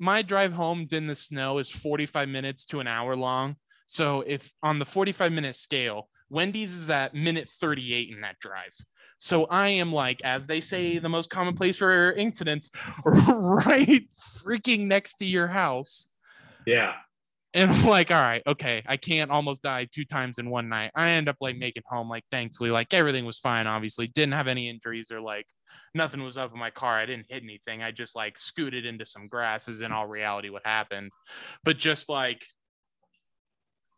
[0.00, 3.56] my drive home in the snow is 45 minutes to an hour long.
[3.86, 8.74] So if on the 45 minute scale, Wendy's is at minute 38 in that drive.
[9.18, 12.70] So I am like, as they say, the most common place for incidents,
[13.04, 14.04] right
[14.44, 16.08] freaking next to your house.
[16.66, 16.92] Yeah.
[17.54, 20.90] And I'm like, all right, okay, I can't almost die two times in one night.
[20.94, 23.66] I end up like making home, like thankfully, like everything was fine.
[23.66, 25.46] Obviously, didn't have any injuries or like
[25.94, 26.96] nothing was up in my car.
[26.96, 27.82] I didn't hit anything.
[27.82, 29.68] I just like scooted into some grass.
[29.68, 31.12] Is in all reality what happened.
[31.64, 32.44] But just like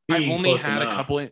[0.08, 1.28] I've only had a couple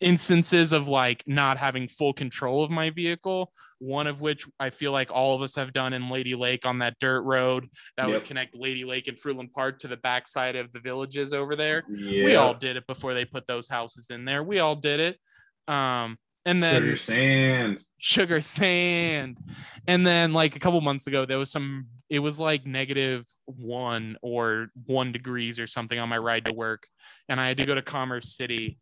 [0.00, 3.52] instances of like not having full control of my vehicle.
[3.78, 6.78] One of which I feel like all of us have done in Lady Lake on
[6.80, 7.66] that dirt road
[7.96, 11.56] that would connect Lady Lake and Fruitland Park to the backside of the villages over
[11.56, 11.84] there.
[11.88, 12.24] Yeah.
[12.24, 14.42] We all did it before they put those houses in there.
[14.42, 15.18] We all did it.
[15.66, 17.82] Um, and then sand.
[18.00, 19.38] Sugar sand.
[19.86, 24.16] And then like a couple months ago, there was some, it was like negative one
[24.22, 26.86] or one degrees or something on my ride to work.
[27.28, 28.78] And I had to go to Commerce City.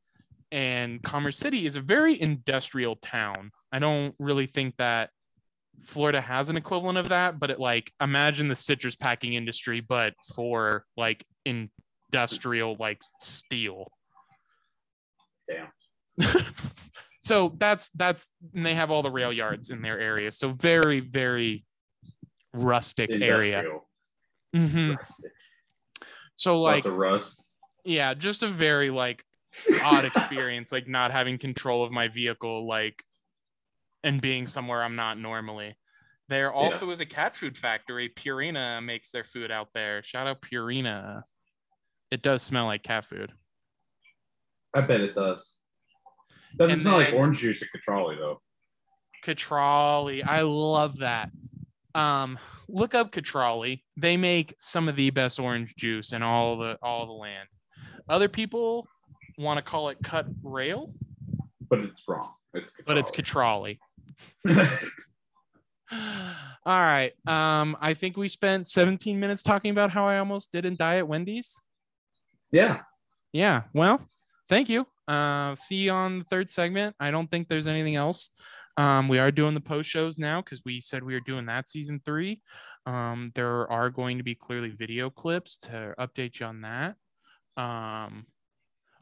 [0.50, 3.50] And Commerce City is a very industrial town.
[3.70, 5.11] I don't really think that
[5.83, 10.14] Florida has an equivalent of that, but it like imagine the citrus packing industry, but
[10.35, 13.92] for like industrial like steel.
[15.48, 15.68] Damn.
[17.28, 21.00] so that's that's and they have all the rail yards in their area so very
[21.00, 21.64] very
[22.54, 23.88] rustic area Industrial.
[24.56, 24.96] Mhm.
[24.96, 25.32] Rustic.
[26.36, 27.46] so like rust.
[27.84, 29.22] yeah just a very like
[29.82, 33.02] odd experience like not having control of my vehicle like
[34.02, 35.76] and being somewhere i'm not normally
[36.28, 40.40] there also is a cat food factory purina makes their food out there shout out
[40.42, 41.22] purina
[42.10, 43.32] it does smell like cat food
[44.74, 45.58] I bet it does.
[46.56, 48.40] Doesn't And smell like orange juice at Catrali though.
[49.24, 50.24] Catrali.
[50.26, 51.30] I love that.
[51.94, 53.82] Um, look up Catrali.
[53.96, 57.48] They make some of the best orange juice in all the all the land.
[58.08, 58.87] Other people
[59.37, 60.92] want to call it cut rail,
[61.68, 62.32] But it's wrong.
[62.54, 62.87] It's Catrali.
[62.87, 63.78] but it's Catrali.
[65.90, 65.96] All
[66.66, 67.12] right.
[67.26, 71.08] Um, I think we spent 17 minutes talking about how I almost didn't die at
[71.08, 71.58] Wendy's.
[72.52, 72.80] yeah.
[73.32, 73.62] Yeah.
[73.74, 74.00] Well,
[74.48, 74.87] thank you.
[75.09, 76.94] Uh, see you on the third segment.
[77.01, 78.31] I don't think there's anything else.
[78.77, 81.68] Um, we are doing the post shows now because we said we were doing that
[81.68, 82.42] season three.
[82.87, 86.94] Um, there are going to be clearly video clips to update you on that.
[87.57, 88.27] Um,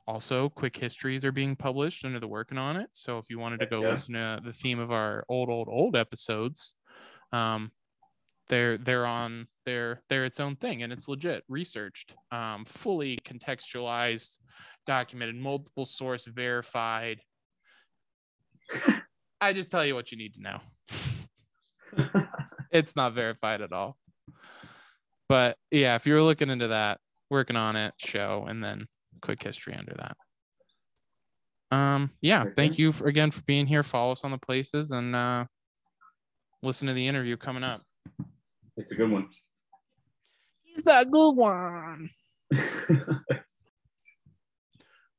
[0.07, 2.89] also, quick histories are being published under the working on it.
[2.93, 3.91] So if you wanted to go yeah.
[3.91, 6.75] listen to the theme of our old, old, old episodes,
[7.33, 7.73] um,
[8.49, 14.39] they're they're on they're they're its own thing and it's legit researched um fully contextualized
[14.87, 17.21] documented multiple source verified.
[19.41, 20.61] I just tell you what you need to know.
[22.73, 23.97] It's not verified at all.
[25.29, 28.87] But yeah if you're looking into that working on it show and then
[29.23, 31.77] quick history under that.
[31.77, 33.83] Um yeah thank you for, again for being here.
[33.83, 35.47] Follow us on the places and uh
[36.63, 37.83] listen to the interview coming up
[38.77, 39.29] It's a good one.
[40.75, 42.11] It's a good one.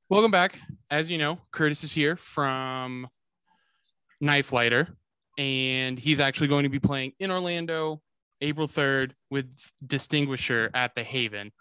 [0.09, 0.59] Welcome back.
[0.91, 3.07] As you know, Curtis is here from
[4.21, 4.89] Knife Lighter,
[5.39, 7.99] and he's actually going to be playing in Orlando
[8.41, 9.49] April 3rd with
[9.85, 11.51] Distinguisher at the Haven.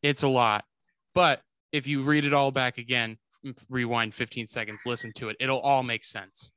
[0.00, 0.64] It's a lot,
[1.12, 3.18] but if you read it all back again,
[3.68, 6.52] rewind 15 seconds, listen to it, it'll all make sense.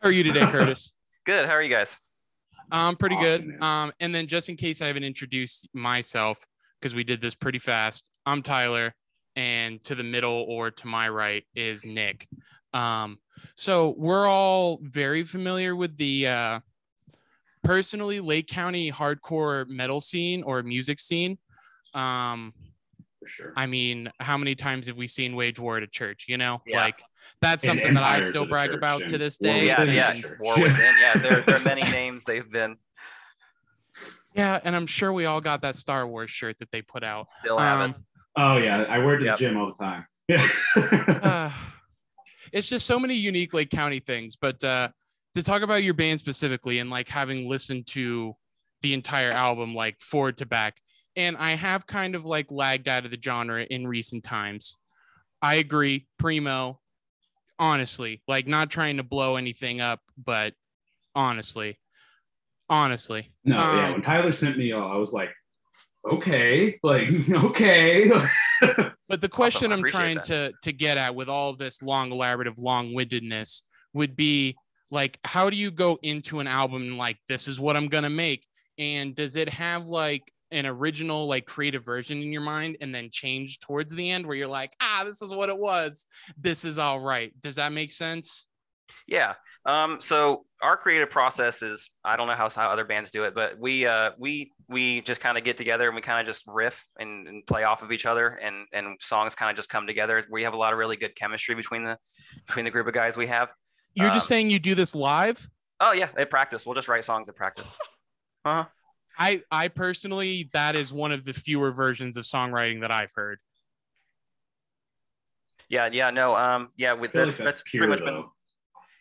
[0.00, 0.94] How are you today, Curtis?
[1.26, 1.44] Good.
[1.44, 1.98] How are you guys?
[2.74, 3.46] Um, pretty Awesome, good.
[3.60, 3.62] man.
[3.62, 6.44] Um, and then just in case I haven't introduced myself,
[6.80, 8.94] because we did this pretty fast, I'm Tyler,
[9.36, 12.26] and to the middle or to my right is Nick.
[12.72, 13.18] Um,
[13.54, 16.60] so we're all very familiar with the uh,
[17.62, 21.38] personally Lake County hardcore metal scene or music scene.
[21.94, 22.52] Um,
[23.20, 23.52] For sure.
[23.56, 26.24] I mean, how many times have we seen Wage War at a church?
[26.28, 26.82] You know, Yeah.
[26.82, 27.02] like
[27.40, 29.66] that's And something that I still brag church about to this day.
[29.66, 30.12] yeah, within yeah.
[30.12, 30.38] the church.
[30.40, 30.94] War within.
[31.00, 32.76] Yeah, there, there are many names they've been
[34.34, 37.30] Yeah, and I'm sure we all got that Star Wars shirt that they put out.
[37.30, 37.94] still have Um,
[38.36, 39.38] oh yeah, I wear it to Yep.
[39.38, 40.06] the gym all the time.
[40.28, 40.48] Yeah.
[41.22, 41.50] uh,
[42.52, 44.36] it's just so many unique Lake County things.
[44.36, 44.88] But uh,
[45.34, 48.34] to talk about your band specifically and like having listened to
[48.82, 50.78] the entire album, like forward to back,
[51.16, 54.78] and I have kind of like lagged out of the genre in recent times.
[55.42, 56.80] I agree, Primo.
[57.58, 60.54] Honestly, like not trying to blow anything up, but
[61.14, 61.78] honestly,
[62.68, 63.86] honestly, no, yeah.
[63.86, 65.30] Um, When Tyler sent me, all, I was like,
[66.10, 68.10] okay, like okay.
[69.08, 70.24] But the question I I'm trying that.
[70.24, 73.62] to to get at with all this long, elaborative, long-windedness
[73.92, 74.56] would be
[74.90, 78.10] like, how do you go into an album and like, this is what I'm gonna
[78.10, 78.44] make,
[78.78, 83.08] and does it have like an original, like, creative version in your mind, and then
[83.10, 86.06] change towards the end where you're like, ah, this is what it was.
[86.36, 87.32] This is all right.
[87.40, 88.46] Does that make sense?
[89.06, 89.34] Yeah.
[89.66, 93.34] Um, so our creative process is I don't know how, how other bands do it,
[93.34, 96.44] but we uh, we we just kind of get together and we kind of just
[96.46, 99.86] riff and, and play off of each other and and songs kind of just come
[99.86, 100.22] together.
[100.30, 101.98] We have a lot of really good chemistry between the
[102.46, 103.48] between the group of guys we have.
[103.94, 105.48] You're just Um, saying you do this live.
[105.80, 106.66] Oh yeah, at practice.
[106.66, 107.70] We'll just write songs at practice.
[108.46, 108.66] Uh-huh.
[109.18, 113.38] I I personally that is one of the fewer versions of songwriting that I've heard.
[115.68, 118.24] Yeah, yeah, no, um, yeah, with I that's like that's, that's pure pretty much been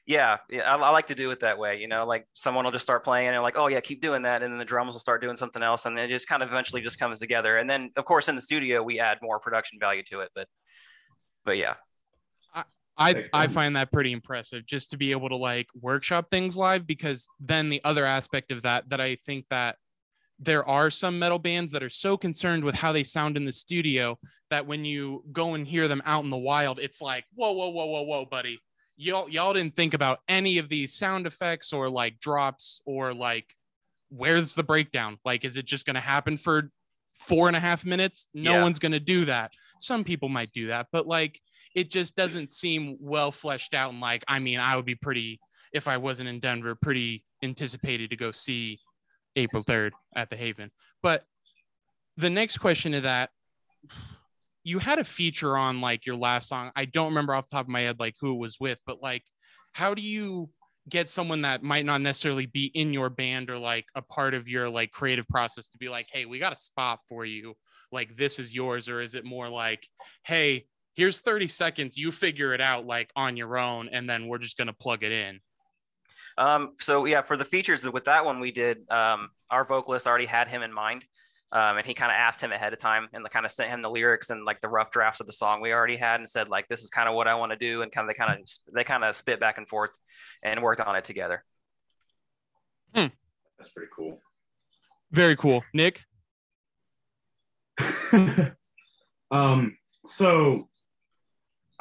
[0.06, 0.64] yeah, yeah.
[0.64, 1.80] I, I like to do it that way.
[1.80, 4.44] You know, like someone will just start playing and like, oh yeah, keep doing that,
[4.44, 6.82] and then the drums will start doing something else, and it just kind of eventually
[6.82, 7.58] just comes together.
[7.58, 10.48] And then of course in the studio we add more production value to it, but
[11.46, 11.76] but yeah,
[12.98, 16.28] I Like, I um, find that pretty impressive just to be able to like workshop
[16.30, 19.78] things live because then the other aspect of that that I think that
[20.46, 23.52] there are some metal bands that are so concerned with how they sound in the
[23.52, 24.18] studio
[24.50, 27.70] that when you go and hear them out in the wild it's like whoa whoa
[27.70, 28.60] whoa whoa whoa buddy.
[28.96, 33.54] Y'all y'all didn't think about any of these sound effects or like drops or like
[34.10, 35.18] where's the breakdown?
[35.26, 36.70] Like is it just going to happen for
[37.16, 38.28] four and a half minutes?
[38.34, 38.64] No Yeah.
[38.64, 39.52] one's going to do that.
[39.80, 41.40] Some people might do that but like
[41.76, 45.40] it just doesn't seem well fleshed out and like i mean i would be pretty
[45.74, 48.80] if i wasn't in denver pretty anticipated to go see
[49.36, 50.72] april 3rd at the haven.
[51.02, 51.24] But
[52.18, 53.30] the next question to that
[54.64, 56.72] you had a feature on like your last song.
[56.76, 59.02] I don't remember off the top of my head like who it was with but
[59.02, 59.24] like
[59.74, 60.50] how do you
[60.90, 64.48] get someone that might not necessarily be in your band or like a part of
[64.50, 67.54] your like creative process to be like hey we got a spot for you.
[67.92, 69.88] Like this is yours or is it more like
[70.26, 70.66] hey
[70.96, 71.98] here's 30 seconds.
[71.98, 75.04] You figure it out like on your own and then we're just going to plug
[75.04, 75.40] it in
[76.38, 80.26] Um, so yeah, for the features with that one we did, um, our vocalist already
[80.26, 81.06] had him in mind.
[81.52, 83.84] Um, and he kind of asked him ahead of time and kind of sent him
[83.84, 86.50] the lyrics and like the rough drafts of the song we already had and said
[86.50, 88.40] like this is kind of what I want to do and kind of they kind
[88.40, 89.96] of they kind of spit back and forth
[90.42, 91.44] and worked on it together.
[93.60, 94.20] That's pretty cool.
[95.12, 96.02] very cool nick
[99.32, 100.68] um, so,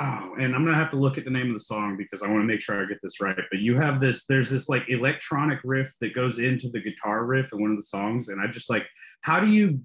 [0.00, 2.28] oh, and I'm gonna have to look at the name of the song because I
[2.28, 3.37] want to make sure I get this right.
[3.37, 7.52] But you have this, there's this like electronic riff that goes into the guitar riff
[7.52, 8.87] in one of the songs, and I just like,
[9.22, 9.81] how do you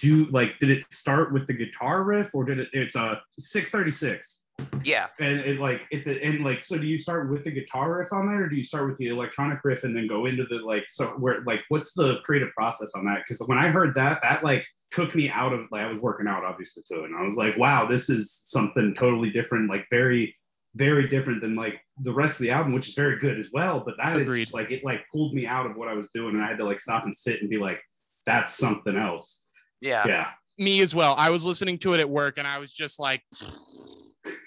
[0.00, 0.58] do like?
[0.58, 2.68] Did it start with the guitar riff, or did it?
[2.72, 4.44] It's a 636,
[4.84, 5.06] Yeah.
[5.20, 6.76] and it like it the and like so.
[6.76, 9.08] Do you start with the guitar riff on that, or do you start with the
[9.08, 12.92] electronic riff and then go into the like so where like what's the creative process
[12.94, 13.18] on that?
[13.18, 16.26] Because when I heard that, that like took me out of like I was working
[16.26, 20.36] out obviously too, and I was like, wow, this is something totally different, like very,
[20.74, 23.82] very different than like the rest of the album, which is very good as well.
[23.84, 24.42] But that is Agreed.
[24.42, 26.58] just, like it like pulled me out of what I was doing, and I had
[26.58, 27.80] to like stop and sit and be like,
[28.26, 29.44] that's something else.
[29.80, 30.04] Yeah.
[30.06, 30.26] Yeah.
[30.58, 33.22] me as well i was listening to it at work and i was just like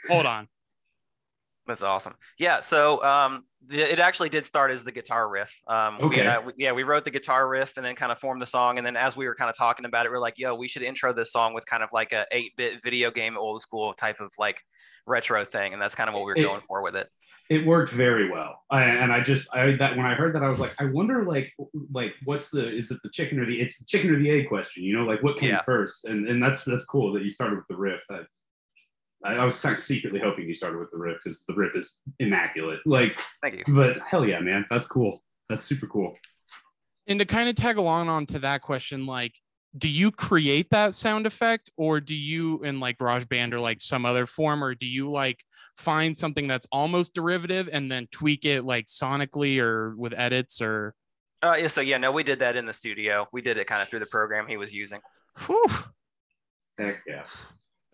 [0.09, 0.47] hold on
[1.67, 2.13] That's awesome.
[2.37, 2.61] Yeah.
[2.61, 5.51] So um, it actually did start as the guitar riff.
[5.67, 6.27] Um, we, Okay.
[6.27, 8.77] uh, we- yeah, we wrote the guitar riff and then kind of formed the song.
[8.77, 10.67] And then as we were kind of talking about it, we are like, yo, we
[10.67, 14.19] should intro this song with kind of like a 8-bit video game, old school type
[14.19, 14.61] of like
[15.07, 15.73] retro thing.
[15.73, 17.09] And that's kind of what we were It- going for with it.
[17.49, 20.49] it worked very well I, and i just i that when i heard that i
[20.49, 21.53] was like i wonder like
[21.91, 24.47] like what's the is it the chicken or the it's the chicken or the egg
[24.47, 25.61] question you know like what came Yeah.
[25.61, 28.21] first and and that's that's cool that you started with the riff I,
[29.25, 31.75] I, I was kind of secretly hoping you started with the riff because the riff
[31.75, 32.79] is immaculate.
[32.85, 33.75] Like Thank you.
[33.75, 34.65] but hell yeah man.
[34.69, 35.23] That's cool.
[35.49, 36.15] That's super cool.
[37.07, 39.33] And to kind of tag along on to that question like
[39.77, 44.05] do you create that sound effect or do you in like GarageBand or like some
[44.05, 45.43] other form or do you like
[45.75, 50.95] find something that's almost derivative and then tweak it like sonically or with edits or?
[51.43, 53.27] Uh, yeah, so yeah, no, we did that in the studio.
[53.33, 55.01] We did it kind of through the program he was using.
[55.45, 55.65] Whew,
[56.77, 57.25] heck yeah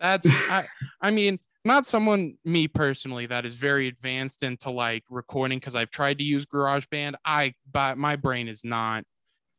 [0.02, 0.66] that's I
[1.00, 5.90] I mean not someone me personally that is very advanced into like recording because I've
[5.90, 7.14] tried to use GarageBand.
[7.24, 9.04] I but my brain is not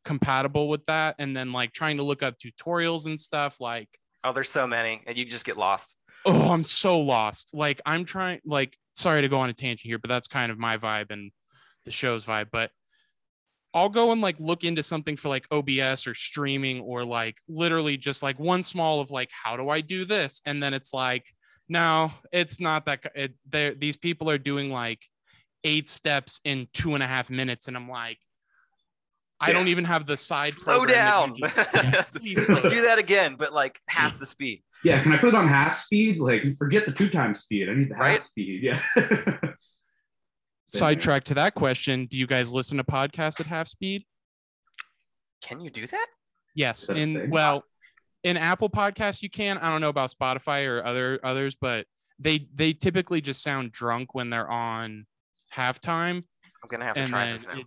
[0.04, 1.14] compatible with that.
[1.18, 3.88] And then like trying to look up tutorials and stuff like
[4.22, 5.96] Oh, there's so many, and you just get lost.
[6.26, 7.52] oh i'm so lost.
[7.54, 10.58] Like i'm trying like sorry to go on a tangent here but that's kind of
[10.58, 11.32] my vibe and
[11.84, 12.70] the show's vibe but
[13.74, 17.96] i'll go and like look into something for like obs or streaming or like literally
[17.96, 20.40] just like one small of like how do i do this?
[20.46, 21.26] And then it's like
[21.68, 25.02] no it's not that it, these people are doing like
[25.64, 27.68] eight steps in two and a half minutes.
[27.68, 28.18] And i'm like
[29.40, 31.34] i don't even have the side Slow program down.
[31.34, 34.62] just- Please slow do that again, but like half the speed.
[34.84, 36.18] yeah can i put it on half speed?
[36.20, 37.68] Like forget the two times speed.
[37.68, 38.20] I need the half Right?
[38.20, 38.62] speed.
[38.62, 38.80] Yeah
[40.78, 44.04] sidetrack to that question do you guys listen to podcasts at half speed
[45.42, 46.06] Can you do that?
[46.54, 47.64] Yes, that in well,
[48.22, 49.58] in Apple Podcasts you can.
[49.58, 51.86] I don't know about Spotify or other others, but
[52.18, 55.06] they they typically just sound drunk when they're on
[55.54, 56.22] halftime,
[56.62, 57.58] I'm gonna have to try this now.
[57.58, 57.66] it-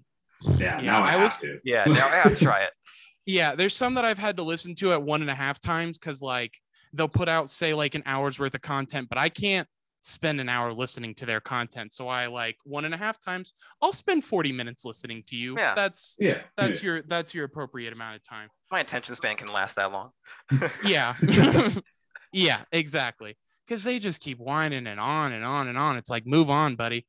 [0.59, 2.71] yeah, Yeah, now i, I have was- to yeah, now I have to try it.
[3.25, 5.97] yeah, there's some that I've had to listen to at one and a half times
[5.97, 6.53] because like
[6.93, 9.67] they'll put out say like an hour's worth of content, but I can't
[10.07, 11.93] spend an hour listening to their content.
[11.93, 13.53] So I like one and a half times.
[13.81, 15.57] I'll spend 40 minutes listening to you.
[15.57, 15.75] Yeah.
[15.75, 16.87] That's yeah that's yeah.
[16.87, 18.49] your that's your appropriate amount of time.
[18.71, 20.11] My attention span can last that long.
[20.85, 21.15] yeah
[22.31, 23.37] yeah exactly
[23.67, 25.97] because they just keep whining and on and on and on.
[25.97, 27.05] It's like, move on, buddy.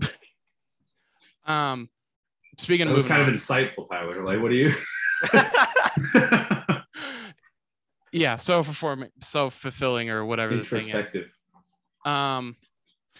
[1.46, 1.88] um,
[2.58, 4.24] speaking That of was moving kind on, of insightful, Tyler.
[4.24, 4.74] Like, what do you?
[8.12, 11.16] yeah, so performing, self fulfilling, or whatever the thing is.
[12.04, 12.56] Um,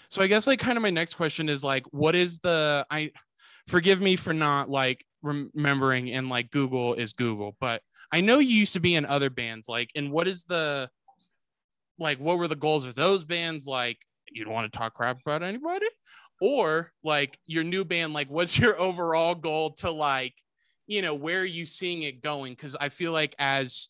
[0.08, 3.12] so I guess like kind of my next question is like, what is the I?
[3.66, 7.80] Forgive me for not like remembering and like Google is Google, but
[8.12, 9.68] I know you used to be in other bands.
[9.68, 10.88] Like, and what is the
[11.98, 12.18] like?
[12.18, 13.66] What were the goals of those bands?
[13.66, 13.98] Like,
[14.30, 15.86] you don't want to talk crap about anybody,
[16.40, 18.12] or like your new band?
[18.12, 20.34] Like, what's your overall goal to like,
[20.86, 22.52] you know, where are you seeing it going?
[22.52, 23.88] Because I feel like as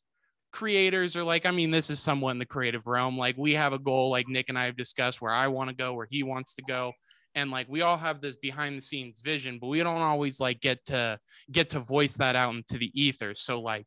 [0.54, 3.18] creators are like, I mean, this is somewhat in the creative realm.
[3.18, 5.76] Like we have a goal, like Nick and I have discussed where I want to
[5.76, 6.92] go, where he wants to go.
[7.34, 10.60] And like we all have this behind the scenes vision, but we don't always like
[10.60, 11.18] get to
[11.50, 13.34] get to voice that out into the ether.
[13.34, 13.86] So like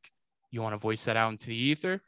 [0.51, 2.01] you want to voice that out into the ether?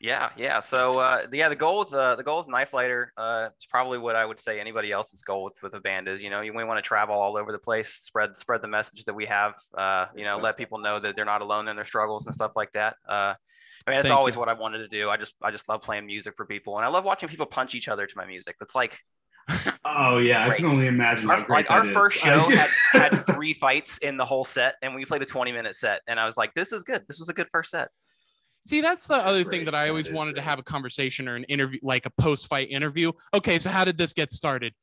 [0.00, 0.58] Yeah, yeah.
[0.58, 3.98] So uh, yeah, the goal with uh, the goal with Knife Lighter uh, is probably
[3.98, 6.20] what I would say anybody else's goal with, with a band is.
[6.20, 9.04] You know, you we want to travel all over the place, spread spread the message
[9.04, 9.54] that we have.
[9.72, 12.52] Uh, you know, let people know that they're not alone in their struggles and stuff
[12.56, 12.96] like that.
[13.86, 14.40] I mean, that's Thank always you.
[14.40, 15.08] what I wanted to do.
[15.10, 17.74] I just I just love playing music for people, and I love watching people punch
[17.74, 18.56] each other to my music.
[18.60, 18.98] That's like
[19.84, 21.94] Oh yeah, I can only imagine how our, great like our that is.
[21.96, 25.52] first show had, had three fights in the whole set, and we played a 20
[25.52, 27.04] minute set, and I was like, this is good.
[27.08, 27.88] This was a good first set.
[28.68, 31.34] See, that's the other thing that I always is wanted to have a conversation or
[31.34, 33.10] an interview, like a post fight interview.
[33.32, 34.74] Okay, so how did this get started?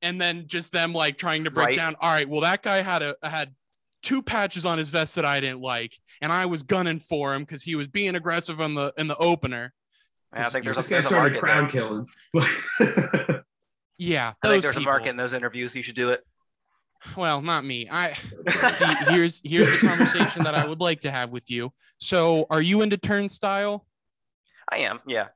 [0.00, 1.76] And then just them like trying to break Right.
[1.76, 1.94] down.
[2.00, 3.54] All right, well, that guy had a had
[4.02, 7.42] two patches on his vest that I didn't like, and I was gunning for him
[7.42, 9.72] because he was being aggressive on the in the opener.
[10.32, 12.84] And I think there's a, this guy there's a started market there.
[12.84, 13.44] crowd killing.
[13.98, 14.90] Yeah, I think there's people.
[14.90, 15.74] a market in those interviews.
[15.74, 16.24] You should do it.
[17.16, 17.88] Well, not me.
[17.90, 18.84] I see.
[19.08, 21.72] Here's here's the conversation that I would like to have with you.
[21.98, 23.84] So, are you into Turnstile?
[24.70, 25.00] I am.
[25.06, 25.28] Yeah.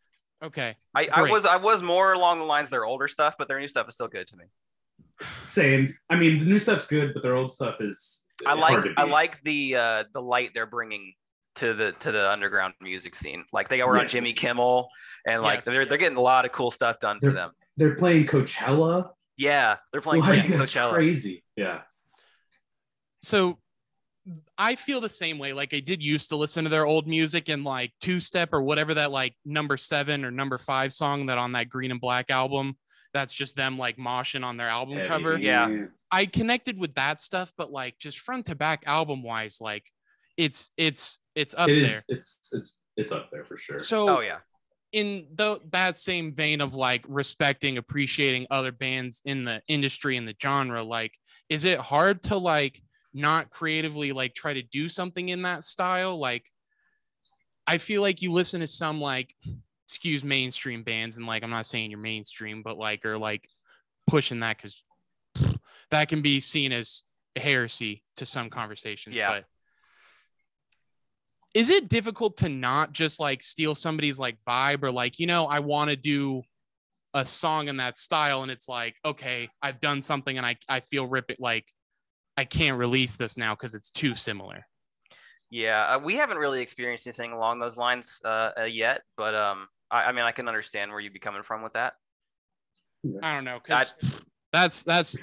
[0.42, 0.76] Okay.
[0.94, 3.60] I, I was I was more along the lines of their older stuff, but their
[3.60, 4.44] new stuff is still good to me.
[5.20, 5.94] Same.
[6.10, 8.26] I mean, the new stuff's good, but their old stuff is.
[8.46, 11.14] I like I like the uh, the light they're bringing
[11.56, 13.44] to the to the underground music scene.
[13.52, 14.88] Like they were on Jimmy Kimmel,
[15.26, 15.64] and like Yes.
[15.66, 17.50] they're they're getting a lot of cool stuff done for They're- them.
[17.76, 19.10] They're playing Coachella.
[19.38, 20.92] Yeah, they're playing like, like, Coachella.
[20.92, 21.42] crazy.
[21.56, 21.80] Yeah.
[23.22, 23.58] so
[24.56, 25.52] I feel the same way.
[25.52, 28.62] Like I did used to listen to their old music and like two step or
[28.62, 32.30] whatever that like number seven or number five song that on that green and black
[32.30, 32.76] album.
[33.12, 35.08] That's just them like moshing on their album Heavy.
[35.08, 35.38] cover.
[35.38, 35.86] Yeah.
[36.10, 39.84] I connected with that stuff, but like just front to back album wise, like
[40.36, 41.86] it's it's it's up It is.
[41.88, 42.04] there.
[42.08, 43.78] It's it's it's up there for sure.
[43.78, 44.38] So Oh yeah,
[44.92, 50.28] in the that same vein of like respecting appreciating other bands in the industry and
[50.28, 51.14] the genre like
[51.48, 52.80] is it hard to like
[53.14, 56.46] not creatively like try to do something in that style like
[57.66, 59.34] i feel like you listen to some like
[59.92, 63.46] excuse mainstream bands and like i'm not saying you're mainstream but like or like
[64.06, 64.82] pushing that because
[65.90, 67.02] that can be seen as
[67.36, 69.30] heresy to some conversations Yeah.
[69.32, 69.44] but
[71.54, 75.44] is it difficult to not just like steal somebody's like vibe or like you know
[75.44, 76.42] i want to do
[77.12, 80.80] a song in that style and it's like okay i've done something and i, I
[80.80, 81.70] feel rip it like
[82.38, 84.64] i can't release this now because it's too similar
[85.54, 85.84] yeah.
[85.84, 90.04] Uh, we haven't really experienced anything along those lines uh, uh, yet, but um, I,
[90.04, 91.94] I mean, I can understand where you'd be coming from with that.
[93.22, 93.94] i don't know because
[94.52, 95.18] that's that's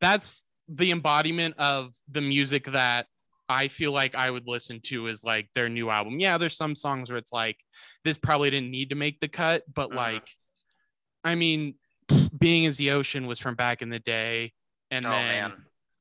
[0.00, 3.06] that's the embodiment of the music that
[3.48, 6.74] i feel like i would listen to is like their new album yeah there's some
[6.74, 7.56] songs where it's like
[8.04, 9.96] this probably didn't need to make the cut but Mhm.
[9.96, 10.28] like
[11.24, 11.74] i mean
[12.36, 14.52] being as the ocean was from back in the day
[14.90, 15.52] and oh then man,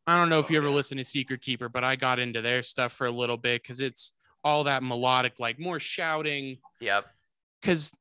[0.07, 0.73] I don't know if Oh, you ever yeah.
[0.75, 3.81] listen to Secret Keeper, but I got into their stuff for a little bit because
[3.81, 6.59] it's all that melodic, like more shouting.
[6.79, 7.05] yep.
[7.68, 7.91] Because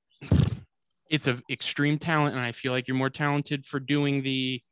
[1.10, 4.62] it's an extreme talent, and I feel like you're more talented for doing the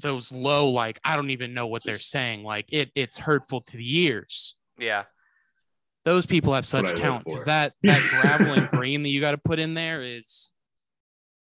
[0.00, 2.44] those low, like I don't even know what they're saying.
[2.44, 4.54] Like it, it's hurtful to the ears.
[4.78, 5.02] Yeah,
[6.04, 9.38] Those people have such talent because that that gravel and green that you got to
[9.38, 10.52] put in there is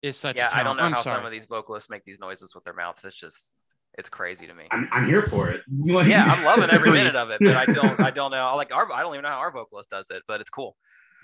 [0.03, 0.49] is such yeah.
[0.51, 1.17] I don't know I'm how sorry.
[1.17, 3.05] some of these vocalists make these noises with their mouths.
[3.05, 3.51] It's just,
[3.99, 4.65] it's crazy to me.
[4.71, 5.61] I'm, I'm here for it.
[5.71, 8.57] Like- yeah, I'm loving every minute of it, but I don't, I don't know.
[8.57, 10.75] Like our, I don't even know how our vocalist does it, but it's cool.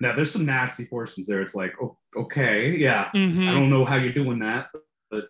[0.01, 1.41] Now there's some nasty portions there.
[1.43, 3.11] It's like, oh, okay, yeah.
[3.15, 3.49] Mhm.
[3.49, 4.69] I don't know how you're doing that,
[5.11, 5.29] but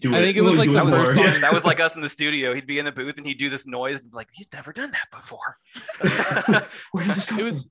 [0.00, 0.16] do it.
[0.16, 1.38] I think it was Really like the first song- Yeah.
[1.38, 2.54] That was like us in the studio.
[2.54, 4.72] He'd be in the booth and he'd do this noise, and be like he's never
[4.72, 5.58] done that before.
[6.92, 7.70] Where did this come it was from?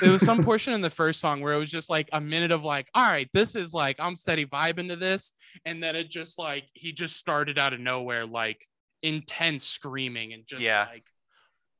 [0.00, 2.50] there was some portion in the first song where it was just like a minute
[2.50, 5.34] of like all right this is like i'm steady vibing to this
[5.66, 8.64] and then it just like he just started out of nowhere like
[9.02, 10.86] intense screaming and just Yeah.
[10.90, 11.04] like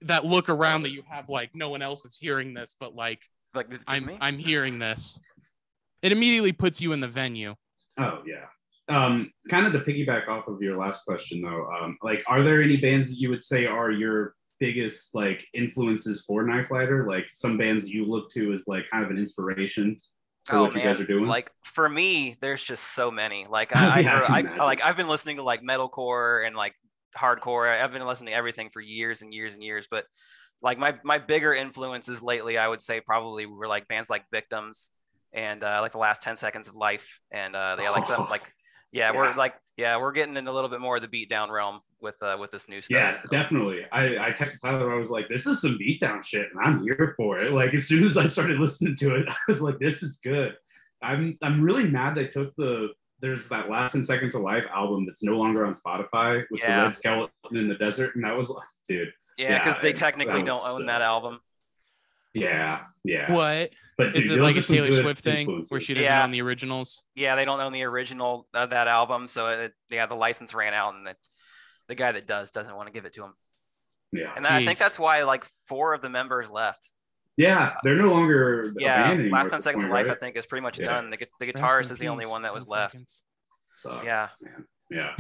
[0.03, 3.23] that look around that you have like no one else is hearing this but like
[3.57, 4.19] like this i'm me.
[4.21, 5.19] i'm hearing this
[6.03, 7.55] it immediately puts you in the venue.
[7.99, 8.45] Oh yeah.
[8.89, 12.63] Um, kind of to piggyback off of your last question though, um, like, are there
[12.63, 17.09] any bands that you would say are your biggest like influences for Knife Rider?
[17.09, 19.99] Like some bands that you look to as like kind of an inspiration
[20.45, 21.25] for what you guys are doing?
[21.25, 23.47] Oh, Like for me, there's just so many.
[23.49, 26.75] Like I, Yeah, I I, I, like I've been listening to like metalcore and like
[27.19, 27.83] hardcore.
[27.83, 29.89] I've been listening to everything for years and years and years.
[29.91, 30.05] But
[30.63, 34.91] like my my bigger influences lately, I would say probably were like bands like Victims
[35.33, 38.43] and uh, like the last ten seconds of life and uh, they like some like
[38.93, 41.81] yeah, we're like yeah we're getting in a little bit more of the beatdown realm
[42.01, 42.97] with uh, with this new stuff.
[42.97, 43.85] Yeah, definitely.
[43.93, 44.95] I, I texted Tyler.
[44.95, 47.87] I was like, "This is some beatdown shit, and I'm here for it." Like as
[47.87, 50.57] soon as I started listening to it, I was like, "This is good."
[51.03, 52.89] I'm I'm really mad they took the
[53.21, 56.79] there's that last ten seconds of life album that's no longer on Spotify with Yeah.
[56.79, 59.93] the red skeleton in the desert, and that was like, dude, Yeah, because Yeah, they
[59.93, 61.41] that technically don't own so- that album.
[62.33, 63.33] yeah, yeah.
[63.33, 66.25] What But is it like a Taylor Swift thing where she doesn't Yeah.
[66.25, 67.05] own the originals?
[67.15, 70.75] Yeah, they don't own the original of that album, so it, yeah, the license ran
[70.75, 71.17] out, and the,
[71.89, 73.35] the guy that does doesn't want to give it to him.
[74.13, 76.91] Yeah, And I think that's why like four of the members left.
[77.37, 77.75] yeah.
[77.83, 80.17] They're no longer a Yeah, last ten this seconds of life, right?
[80.17, 80.87] I think, is pretty much Yeah.
[80.87, 81.11] done.
[81.11, 83.23] The, the guitarist in is the only one that was 10 left, seconds.
[83.71, 84.29] Sucks, Yeah.
[84.43, 84.67] man.
[84.91, 85.17] Yeah.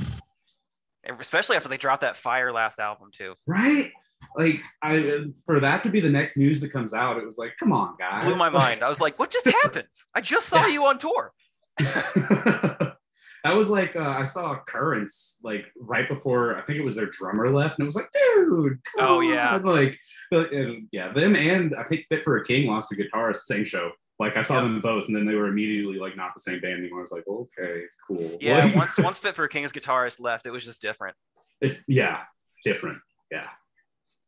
[1.20, 3.34] especially after they dropped that Fire last album too.
[3.46, 3.92] Right?
[4.36, 7.56] Like I for that to be the next news that comes out, it was like,
[7.58, 8.24] come on, guys.
[8.24, 8.82] Blew my mind.
[8.82, 9.88] I was like, "What just happened?
[10.14, 10.72] I just saw Yeah.
[10.72, 11.32] you on tour."
[11.78, 17.06] that was like uh, I saw Currents like right before I think it was their
[17.06, 18.78] drummer left, and it was like, dude.
[18.98, 19.58] Oh, yeah.
[19.64, 19.98] Like,
[20.32, 23.90] and, yeah, them and I think Fit for a King lost a guitarist same show.
[24.18, 24.62] Like I saw Yep.
[24.64, 27.00] them both, and then they were immediately like not the same band anymore.
[27.00, 28.36] I was like, okay, cool.
[28.40, 31.14] Yeah, once once Fit for a King's guitarist left, it was just different.
[31.60, 32.22] it- yeah,
[32.64, 32.98] different.
[33.30, 33.46] Yeah,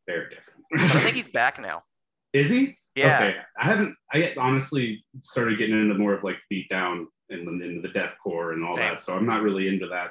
[0.08, 0.64] very different.
[0.76, 1.84] I think he's back now.
[2.32, 2.74] Is he?
[2.94, 3.36] Yeah, Okay.
[3.60, 3.94] I haven't.
[4.12, 8.64] I honestly started getting into more of like beat down and into the deathcore and
[8.64, 8.90] all Same.
[8.90, 9.00] that.
[9.00, 10.10] So I'm not really into that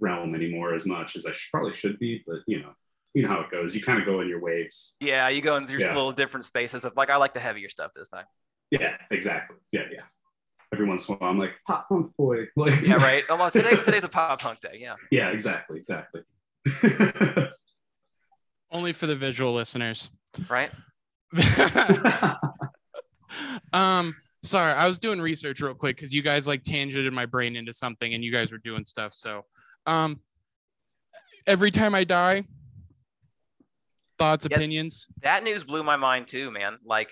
[0.00, 2.22] realm anymore as much as I should, probably should be.
[2.26, 2.70] But you know,
[3.14, 3.74] you know how it goes.
[3.74, 4.96] You kind of go in your waves.
[5.00, 5.88] yeah, you go in through Yeah.
[5.94, 8.24] little different spaces of like I like the heavier stuff this time.
[8.70, 9.56] Yeah, exactly.
[9.72, 10.02] Yeah, yeah.
[10.72, 12.46] Every once in a while, I'm like pop punk boy.
[12.56, 13.22] Like, Yeah, right.
[13.28, 14.78] Oh, well, today today's a pop punk day.
[14.80, 14.94] Yeah.
[15.10, 16.22] yeah, exactly, exactly.
[18.76, 20.10] Only for the visual listeners.
[20.50, 20.70] Right.
[23.72, 27.56] um, sorry, I was doing research real quick because you guys like tangented my brain
[27.56, 29.14] into something and you guys were doing stuff.
[29.14, 29.46] So,
[29.86, 30.20] um,
[31.46, 32.44] every time I die,
[34.18, 34.58] thoughts, Yep.
[34.58, 35.06] opinions.
[35.22, 36.76] That news blew my mind too, man.
[36.84, 37.10] Like,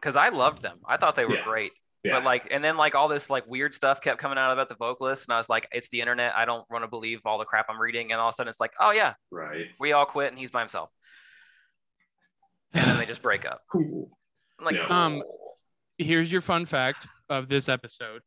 [0.00, 0.78] because I loved them.
[0.88, 1.44] I thought they were Yeah.
[1.44, 1.72] great.
[2.04, 2.12] Yeah.
[2.14, 4.74] But like, and then like all this like weird stuff kept coming out about the
[4.76, 6.34] vocalist, and I was like, it's the internet.
[6.36, 8.12] I don't want to believe all the crap I'm reading.
[8.12, 9.66] And all of a sudden, it's like, oh yeah, right.
[9.80, 10.90] we all quit, and he's by himself.
[12.72, 13.62] And then they just break up.
[13.70, 14.10] Cool.
[14.58, 15.04] I'm like, Yeah.
[15.04, 15.22] Um.
[15.96, 18.20] Here's your fun fact of this episode.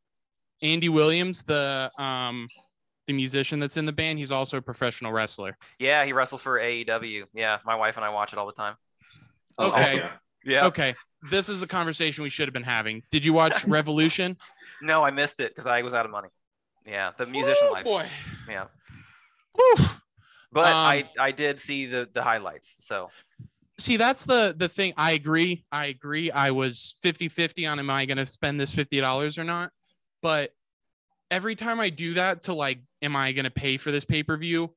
[0.61, 2.47] Andy Williams, the um,
[3.07, 5.57] the musician that's in the band, he's also a professional wrestler.
[5.77, 7.25] yeah, he wrestles for AEW.
[7.33, 8.75] Yeah, my wife and I watch it all the time.
[9.57, 9.97] Oh, Okay.
[9.97, 10.11] yeah.
[10.45, 10.67] Yeah.
[10.67, 10.95] Okay,
[11.31, 13.03] this is the conversation we should have been having.
[13.11, 14.37] Did you watch Revolution?
[14.81, 16.29] No, I missed it because I was out of money.
[16.85, 17.83] Yeah, the musician Oh life.
[17.83, 18.07] boy.
[18.49, 18.65] Yeah,
[19.57, 19.85] Woo.
[20.51, 22.75] but Um, I I did see the the highlights.
[22.85, 23.09] So
[23.79, 27.91] see that's the the thing i agree i agree i was 50 50 on am
[27.91, 29.71] i going to spend this $50 or not
[30.23, 30.51] but
[31.29, 34.73] every time i do that to like am i going to pay for this pay-per-view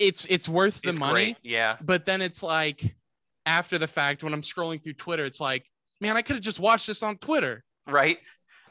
[0.00, 1.36] it's it's worth the it's money great.
[1.44, 1.76] Yeah.
[1.80, 2.96] but then it's like
[3.46, 5.64] after the fact when i'm scrolling through twitter it's like
[6.00, 8.18] man i could have just watched this on twitter Right.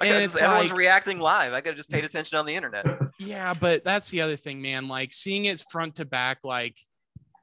[0.01, 1.53] I And it's everyone's like- reacting live.
[1.53, 2.85] I could have just paid attention on the internet.
[3.17, 6.75] yeah but that's the other thing man like seeing it front to back like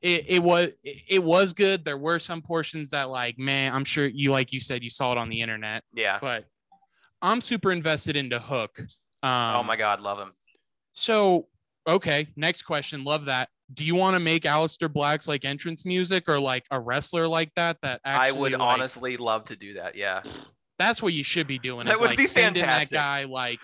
[0.03, 3.85] it, it was it, it was good there were some portions that like man i'm
[3.85, 6.19] sure you like you said you saw it on the internet Yeah.
[6.21, 6.45] but
[7.25, 8.81] I'm super invested into Hook.
[9.23, 10.33] Um, oh my God, love him.
[10.91, 11.47] So,
[11.87, 13.05] okay, next question.
[13.05, 13.49] Love that.
[13.73, 17.53] Do you want to make Aleister Black's like entrance music or like a wrestler like
[17.57, 17.79] that?
[17.83, 19.95] That I would like, honestly love to do that.
[19.97, 20.23] Yeah.
[20.79, 21.87] That's what you should be doing.
[21.87, 22.97] That is would like be send in that fantastic.
[22.99, 23.61] guy like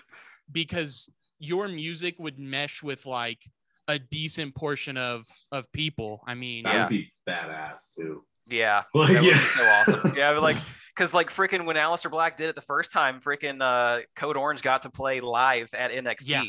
[0.51, 3.39] because your music would mesh with like
[3.87, 6.21] a decent portion of of people.
[6.25, 6.81] I mean, That Yeah.
[6.83, 8.23] would be badass too.
[8.47, 8.83] Yeah.
[8.93, 9.39] Like, That would yeah.
[9.39, 10.13] be so awesome.
[10.15, 10.57] Yeah, but like,
[10.95, 14.61] cause like freaking when Alistair Black did it the first time, freaking uh, Code Orange
[14.61, 16.23] got to play live at NXT.
[16.25, 16.43] Yeah,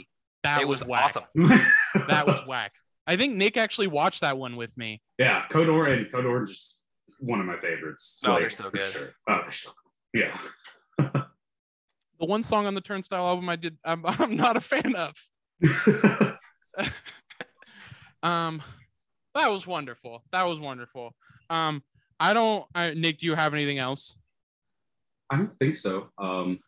[0.45, 1.25] that it was, was, awesome.
[2.09, 2.73] That was whack.
[3.11, 5.03] I think Nick actually watched that one with me.
[5.19, 6.83] yeah, Code Orange and Code Orange is
[7.19, 8.23] one of my favorites.
[8.25, 8.93] Oh, they're so for good.
[8.93, 9.09] Sure.
[9.29, 9.71] Oh, they're so
[10.15, 10.23] good.
[10.23, 11.23] Yeah.
[12.21, 15.17] The one song on the Turnstile album I did I'm, I'm not a fan of.
[18.23, 18.63] Um,
[19.35, 20.23] that was wonderful.
[20.31, 21.15] That was wonderful.
[21.49, 21.83] Um,
[22.19, 22.67] I don't.
[22.75, 24.19] I, Nick, do you have anything else?
[25.31, 26.11] I don't think so.
[26.19, 26.61] Um,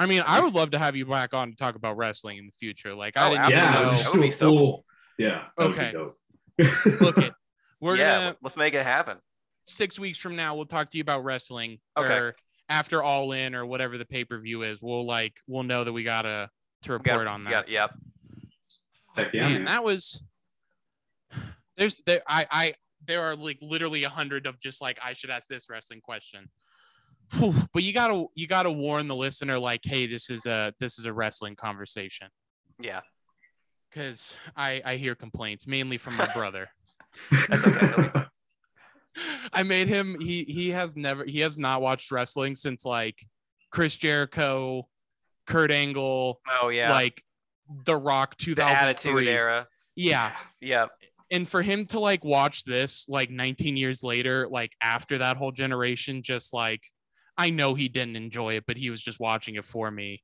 [0.00, 2.46] I mean, I would love to have you back on to talk about wrestling in
[2.46, 2.94] the future.
[2.94, 3.88] Like, I Oh, didn't Yeah, even know.
[3.90, 4.84] let's That would be so full-
[5.18, 5.46] Yeah.
[5.58, 6.96] that would be Okay.
[7.04, 7.34] Look it.
[7.80, 9.18] We're yeah, gonna let's make it happen.
[9.66, 10.54] six weeks from now.
[10.54, 11.80] We'll talk to you about wrestling.
[11.96, 12.12] Okay.
[12.14, 12.36] Or
[12.68, 15.92] after All In or whatever the pay per view is, we'll like we'll know that
[15.92, 16.48] we gotta
[16.82, 17.68] to report got- on that.
[17.68, 17.90] Yeah, yep.
[19.16, 19.64] Heck yeah, man, man.
[19.66, 20.22] that was
[21.76, 22.74] there's there I I
[23.06, 26.48] there are like literally a hundred of just like I should ask this wrestling question.
[27.38, 30.98] Whew, But you gotta you gotta warn the listener like, hey, this is a this
[30.98, 32.28] is a wrestling conversation
[32.80, 33.00] Yeah.
[33.90, 36.68] because I I hear complaints mainly from my brother.
[37.48, 38.10] That's okay.
[39.52, 43.18] I made him he he has never he has not watched wrestling since like
[43.70, 44.88] Chris Jericho,
[45.46, 46.90] Kurt Angle, Oh yeah.
[46.90, 47.22] like
[47.84, 49.28] The Rock the 2003.
[49.28, 49.66] Era.
[49.96, 50.90] Yeah, Yep.
[51.30, 55.52] and for him to like watch this like 19 years later like after that whole
[55.52, 56.80] generation just like
[57.40, 60.22] i know he didn't enjoy it but he was just watching it for me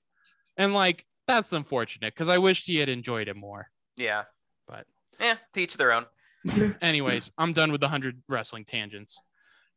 [0.57, 4.25] and like that's unfortunate because i wished he had enjoyed it more Yeah.
[4.69, 4.87] But-
[5.21, 6.05] yeah, teach their own.
[6.81, 9.21] anyways i'm done with the 100 wrestling tangents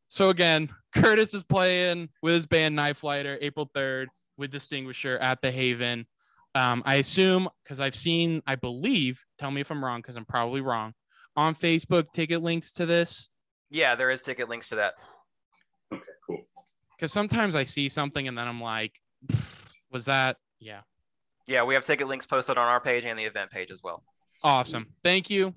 [0.08, 5.42] so again curtis is playing with his band knife lighter april 3rd with distinguisher at
[5.42, 6.06] the haven
[6.56, 10.26] um, i assume because i've seen i believe tell me if i'm wrong because i'm
[10.26, 10.94] probably wrong
[11.36, 13.30] on facebook ticket links to this
[13.72, 14.94] Yeah, there is ticket links to that.
[17.00, 17.06] Okay, cool.
[17.06, 19.00] because sometimes I see something and then I'm like,
[19.92, 20.38] was that?
[20.60, 20.82] Yeah.
[21.48, 24.04] Yeah, we have ticket links posted on our page and the event page as well.
[24.44, 24.86] Awesome.
[25.04, 25.54] Thank you.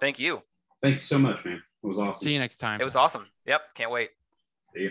[0.00, 0.42] Thank you.
[0.82, 1.62] Thank you so much, man.
[1.82, 2.22] It was awesome.
[2.22, 2.80] See you next time.
[2.80, 3.26] It was awesome.
[3.46, 4.10] Yep, can't wait.
[4.62, 4.90] See you.